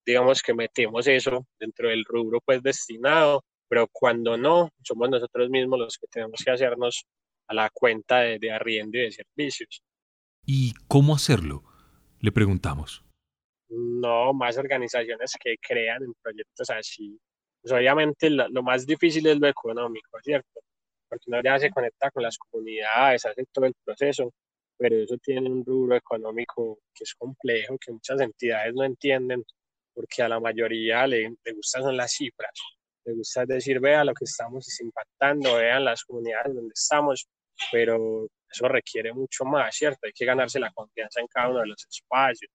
digamos 0.06 0.42
que 0.42 0.54
metemos 0.54 1.08
eso 1.08 1.46
dentro 1.60 1.90
del 1.90 2.06
rubro 2.06 2.40
pues 2.46 2.62
destinado, 2.64 3.44
pero 3.68 3.88
cuando 3.92 4.38
no, 4.38 4.70
somos 4.84 5.10
nosotros 5.10 5.50
mismos 5.50 5.80
los 5.80 5.98
que 5.98 6.08
tenemos 6.08 6.42
que 6.44 6.52
hacernos 6.52 7.06
a 7.48 7.54
la 7.54 7.70
cuenta 7.72 8.22
de, 8.22 8.40
de 8.40 8.52
arriendo 8.52 8.98
y 8.98 9.02
de 9.02 9.12
servicios. 9.12 9.84
¿Y 10.46 10.74
cómo 10.88 11.16
hacerlo? 11.16 11.64
Le 12.20 12.32
preguntamos. 12.32 13.04
No, 13.70 14.34
más 14.34 14.58
organizaciones 14.58 15.34
que 15.44 15.56
crean 15.58 16.04
en 16.04 16.14
proyectos 16.22 16.70
así. 16.70 17.20
Pues 17.62 17.74
obviamente 17.74 18.30
lo, 18.30 18.48
lo, 18.50 18.62
más 18.62 18.86
difícil 18.86 19.26
es 19.26 19.40
lo 19.40 19.48
económico, 19.48 20.18
¿cierto? 20.22 20.62
Porque 21.10 21.24
uno 21.28 21.42
ya 21.44 21.58
se 21.58 21.72
conecta 21.72 22.12
con 22.12 22.24
las 22.24 22.38
comunidades, 22.38 23.26
hace 23.26 23.44
todo 23.52 23.66
el 23.66 23.74
proceso, 23.84 24.32
pero 24.78 24.98
eso 24.98 25.18
tiene 25.18 25.50
un 25.50 25.66
rubro 25.66 25.96
económico 25.96 26.80
que 26.94 27.04
es 27.06 27.16
complejo, 27.16 27.78
que 27.80 27.92
muchas 27.92 28.22
entidades 28.22 28.74
no 28.76 28.84
entienden, 28.84 29.44
porque 29.94 30.22
a 30.22 30.30
la 30.30 30.40
mayoría 30.40 31.08
le, 31.08 31.36
le 31.44 31.54
gustan 31.54 31.84
son 31.84 31.98
las 31.98 32.12
cifras, 32.12 32.52
le 33.06 33.14
gusta 33.14 33.46
decir, 33.46 33.80
vea 33.80 34.04
lo 34.04 34.14
que 34.14 34.26
estamos 34.26 34.68
impactando, 34.80 35.56
vean 35.56 35.86
las 35.86 36.04
comunidades 36.04 36.54
donde 36.54 36.74
estamos, 36.74 37.28
pero 37.72 38.28
eso 38.56 38.68
requiere 38.68 39.14
mucho 39.14 39.44
más, 39.44 39.76
¿cierto? 39.76 40.00
Hay 40.04 40.14
que 40.14 40.26
ganarse 40.26 40.60
la 40.60 40.72
confianza 40.72 41.20
en 41.20 41.28
cada 41.28 41.50
uno 41.50 41.60
de 41.60 41.68
los 41.68 41.86
espacios. 41.86 42.52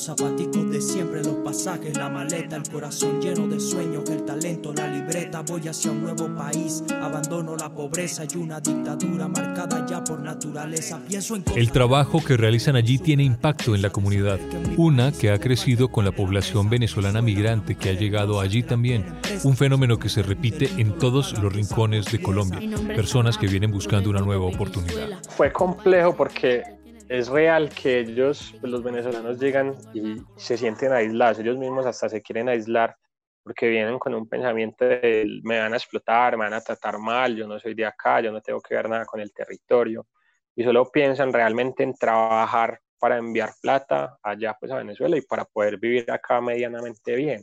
Los 0.00 0.06
zapaticos 0.06 0.70
de 0.70 0.80
siempre, 0.80 1.22
los 1.22 1.34
pasajes, 1.44 1.94
la 1.94 2.08
maleta, 2.08 2.56
el 2.56 2.66
corazón 2.70 3.20
lleno 3.20 3.46
de 3.46 3.60
sueños, 3.60 4.08
el 4.08 4.24
talento, 4.24 4.72
la 4.72 4.88
libreta. 4.88 5.42
Voy 5.42 5.68
hacia 5.68 5.90
un 5.90 6.02
nuevo 6.02 6.34
país, 6.34 6.82
abandono 7.02 7.54
la 7.54 7.68
pobreza 7.68 8.24
y 8.24 8.38
una 8.38 8.60
dictadura 8.60 9.28
marcada 9.28 9.84
ya 9.86 10.02
por 10.02 10.18
naturaleza. 10.22 10.98
Pienso 11.06 11.36
en 11.36 11.44
el 11.54 11.70
trabajo 11.70 12.24
que 12.24 12.38
realizan 12.38 12.76
allí 12.76 12.96
tiene 12.96 13.24
impacto 13.24 13.74
en 13.74 13.82
la 13.82 13.90
comunidad. 13.90 14.40
Una 14.78 15.12
que 15.12 15.32
ha 15.32 15.38
crecido 15.38 15.88
con 15.88 16.06
la 16.06 16.12
población 16.12 16.70
venezolana 16.70 17.20
migrante 17.20 17.74
que 17.74 17.90
ha 17.90 17.92
llegado 17.92 18.40
allí 18.40 18.62
también. 18.62 19.04
Un 19.44 19.54
fenómeno 19.54 19.98
que 19.98 20.08
se 20.08 20.22
repite 20.22 20.70
en 20.78 20.96
todos 20.96 21.38
los 21.42 21.52
rincones 21.52 22.06
de 22.06 22.22
Colombia. 22.22 22.58
Personas 22.96 23.36
que 23.36 23.48
vienen 23.48 23.70
buscando 23.70 24.08
una 24.08 24.20
nueva 24.20 24.46
oportunidad. 24.46 25.20
Fue 25.28 25.52
complejo 25.52 26.16
porque 26.16 26.79
es 27.10 27.28
real 27.28 27.70
que 27.70 27.98
ellos, 27.98 28.54
pues, 28.60 28.70
los 28.70 28.84
venezolanos, 28.84 29.40
llegan 29.40 29.74
y 29.92 30.14
se 30.36 30.56
sienten 30.56 30.92
aislados, 30.92 31.40
ellos 31.40 31.58
mismos 31.58 31.84
hasta 31.84 32.08
se 32.08 32.22
quieren 32.22 32.48
aislar 32.48 32.96
porque 33.42 33.68
vienen 33.68 33.98
con 33.98 34.14
un 34.14 34.28
pensamiento 34.28 34.84
de 34.84 35.40
me 35.42 35.58
van 35.58 35.72
a 35.72 35.76
explotar, 35.76 36.36
me 36.36 36.44
van 36.44 36.54
a 36.54 36.60
tratar 36.60 36.98
mal, 36.98 37.34
yo 37.34 37.48
no 37.48 37.58
soy 37.58 37.74
de 37.74 37.84
acá, 37.84 38.20
yo 38.20 38.30
no 38.30 38.40
tengo 38.40 38.60
que 38.60 38.76
ver 38.76 38.88
nada 38.88 39.04
con 39.06 39.20
el 39.20 39.32
territorio. 39.32 40.06
y 40.54 40.62
solo 40.64 40.90
piensan 40.90 41.32
realmente 41.32 41.82
en 41.82 41.94
trabajar 41.94 42.80
para 42.98 43.16
enviar 43.18 43.50
plata 43.60 44.18
allá 44.22 44.56
pues 44.60 44.70
a 44.72 44.76
Venezuela 44.76 45.16
y 45.16 45.22
para 45.22 45.44
poder 45.46 45.78
vivir 45.78 46.10
acá 46.12 46.40
medianamente 46.40 47.16
bien. 47.16 47.42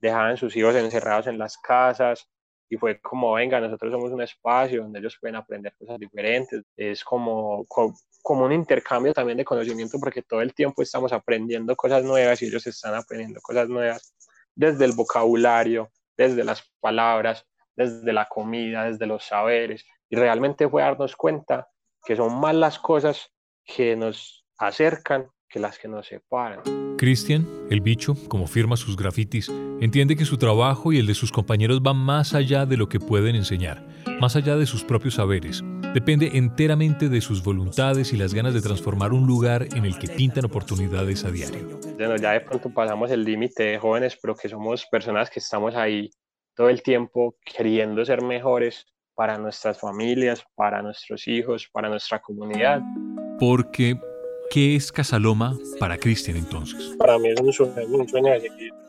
Dejaban 0.00 0.36
sus 0.36 0.54
hijos 0.56 0.74
encerrados 0.76 1.26
en 1.26 1.38
las 1.38 1.56
casas 1.58 2.28
y 2.68 2.76
fue 2.76 3.00
como, 3.00 3.34
venga, 3.34 3.60
nosotros 3.60 3.92
somos 3.92 4.12
un 4.12 4.22
espacio 4.22 4.82
donde 4.82 5.00
ellos 5.00 5.18
pueden 5.20 5.36
aprender 5.36 5.74
cosas 5.78 5.98
diferentes. 5.98 6.62
Es 6.76 7.04
como, 7.04 7.64
como 7.66 7.94
un 8.24 8.52
intercambio 8.52 9.12
también 9.12 9.38
de 9.38 9.44
conocimiento 9.44 9.98
porque 10.00 10.22
todo 10.22 10.40
el 10.40 10.54
tiempo 10.54 10.82
estamos 10.82 11.12
aprendiendo 11.12 11.76
cosas 11.76 12.02
nuevas 12.02 12.40
y 12.42 12.46
ellos 12.46 12.66
están 12.66 12.94
aprendiendo 12.94 13.40
cosas 13.42 13.68
nuevas 13.68 14.14
desde 14.54 14.84
el 14.86 14.92
vocabulario, 14.92 15.90
desde 16.16 16.42
las 16.42 16.62
palabras, 16.80 17.46
desde 17.76 18.12
la 18.12 18.26
comida, 18.26 18.84
desde 18.84 19.06
los 19.06 19.24
saberes. 19.24 19.84
Y 20.08 20.16
realmente 20.16 20.68
fue 20.68 20.82
darnos 20.82 21.16
cuenta 21.16 21.68
que 22.04 22.16
son 22.16 22.40
más 22.40 22.54
las 22.54 22.78
cosas 22.78 23.30
que 23.64 23.96
nos 23.96 24.44
acercan 24.58 25.28
que 25.48 25.60
las 25.60 25.78
que 25.78 25.88
nos 25.88 26.06
separan. 26.06 26.62
Cristian, 26.96 27.46
el 27.70 27.80
bicho, 27.80 28.16
como 28.28 28.46
firma 28.46 28.76
sus 28.76 28.96
grafitis, 28.96 29.50
entiende 29.80 30.16
que 30.16 30.24
su 30.24 30.38
trabajo 30.38 30.92
y 30.92 30.98
el 30.98 31.06
de 31.06 31.14
sus 31.14 31.30
compañeros 31.30 31.82
van 31.82 31.96
más 31.96 32.34
allá 32.34 32.66
de 32.66 32.76
lo 32.76 32.88
que 32.88 33.00
pueden 33.00 33.36
enseñar, 33.36 33.86
más 34.20 34.34
allá 34.34 34.56
de 34.56 34.66
sus 34.66 34.82
propios 34.82 35.14
saberes. 35.14 35.62
Depende 35.94 36.32
enteramente 36.34 37.08
de 37.08 37.20
sus 37.20 37.44
voluntades 37.44 38.12
y 38.12 38.16
las 38.16 38.34
ganas 38.34 38.52
de 38.52 38.60
transformar 38.60 39.12
un 39.12 39.28
lugar 39.28 39.68
en 39.76 39.84
el 39.84 39.96
que 39.96 40.08
pintan 40.08 40.44
oportunidades 40.44 41.24
a 41.24 41.30
diario. 41.30 41.78
Bueno, 41.96 42.16
ya 42.16 42.32
de 42.32 42.40
pronto 42.40 42.68
pasamos 42.74 43.12
el 43.12 43.22
límite 43.22 43.62
de 43.62 43.78
jóvenes, 43.78 44.18
pero 44.20 44.34
que 44.34 44.48
somos 44.48 44.86
personas 44.86 45.30
que 45.30 45.38
estamos 45.38 45.76
ahí 45.76 46.10
todo 46.56 46.68
el 46.68 46.82
tiempo 46.82 47.36
queriendo 47.44 48.04
ser 48.04 48.22
mejores 48.22 48.86
para 49.14 49.38
nuestras 49.38 49.78
familias, 49.78 50.44
para 50.56 50.82
nuestros 50.82 51.28
hijos, 51.28 51.68
para 51.72 51.88
nuestra 51.88 52.20
comunidad. 52.20 52.82
Porque, 53.38 53.96
¿qué 54.50 54.74
es 54.74 54.90
Casaloma 54.90 55.56
para 55.78 55.96
Cristian 55.96 56.38
entonces? 56.38 56.96
Para 56.98 57.20
mí 57.20 57.28
es 57.28 57.40
un 57.40 57.52
sueño, 57.52 57.72
un 57.86 58.08
sueño 58.08 58.32
de 58.32 58.40
seguir 58.40 58.83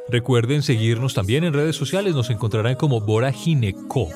Recuerden 0.08 0.62
seguirnos 0.62 1.14
también 1.14 1.44
en 1.44 1.54
redes 1.54 1.76
sociales, 1.76 2.14
nos 2.14 2.30
encontrarán 2.30 2.74
como 2.76 3.00
Voragine 3.00 3.74
Co. 3.88 4.08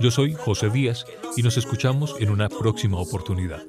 Yo 0.00 0.10
soy 0.10 0.32
José 0.32 0.70
Díaz 0.70 1.04
y 1.36 1.42
nos 1.42 1.56
escuchamos 1.56 2.16
en 2.18 2.30
una 2.30 2.48
próxima 2.48 2.98
oportunidad. 2.98 3.62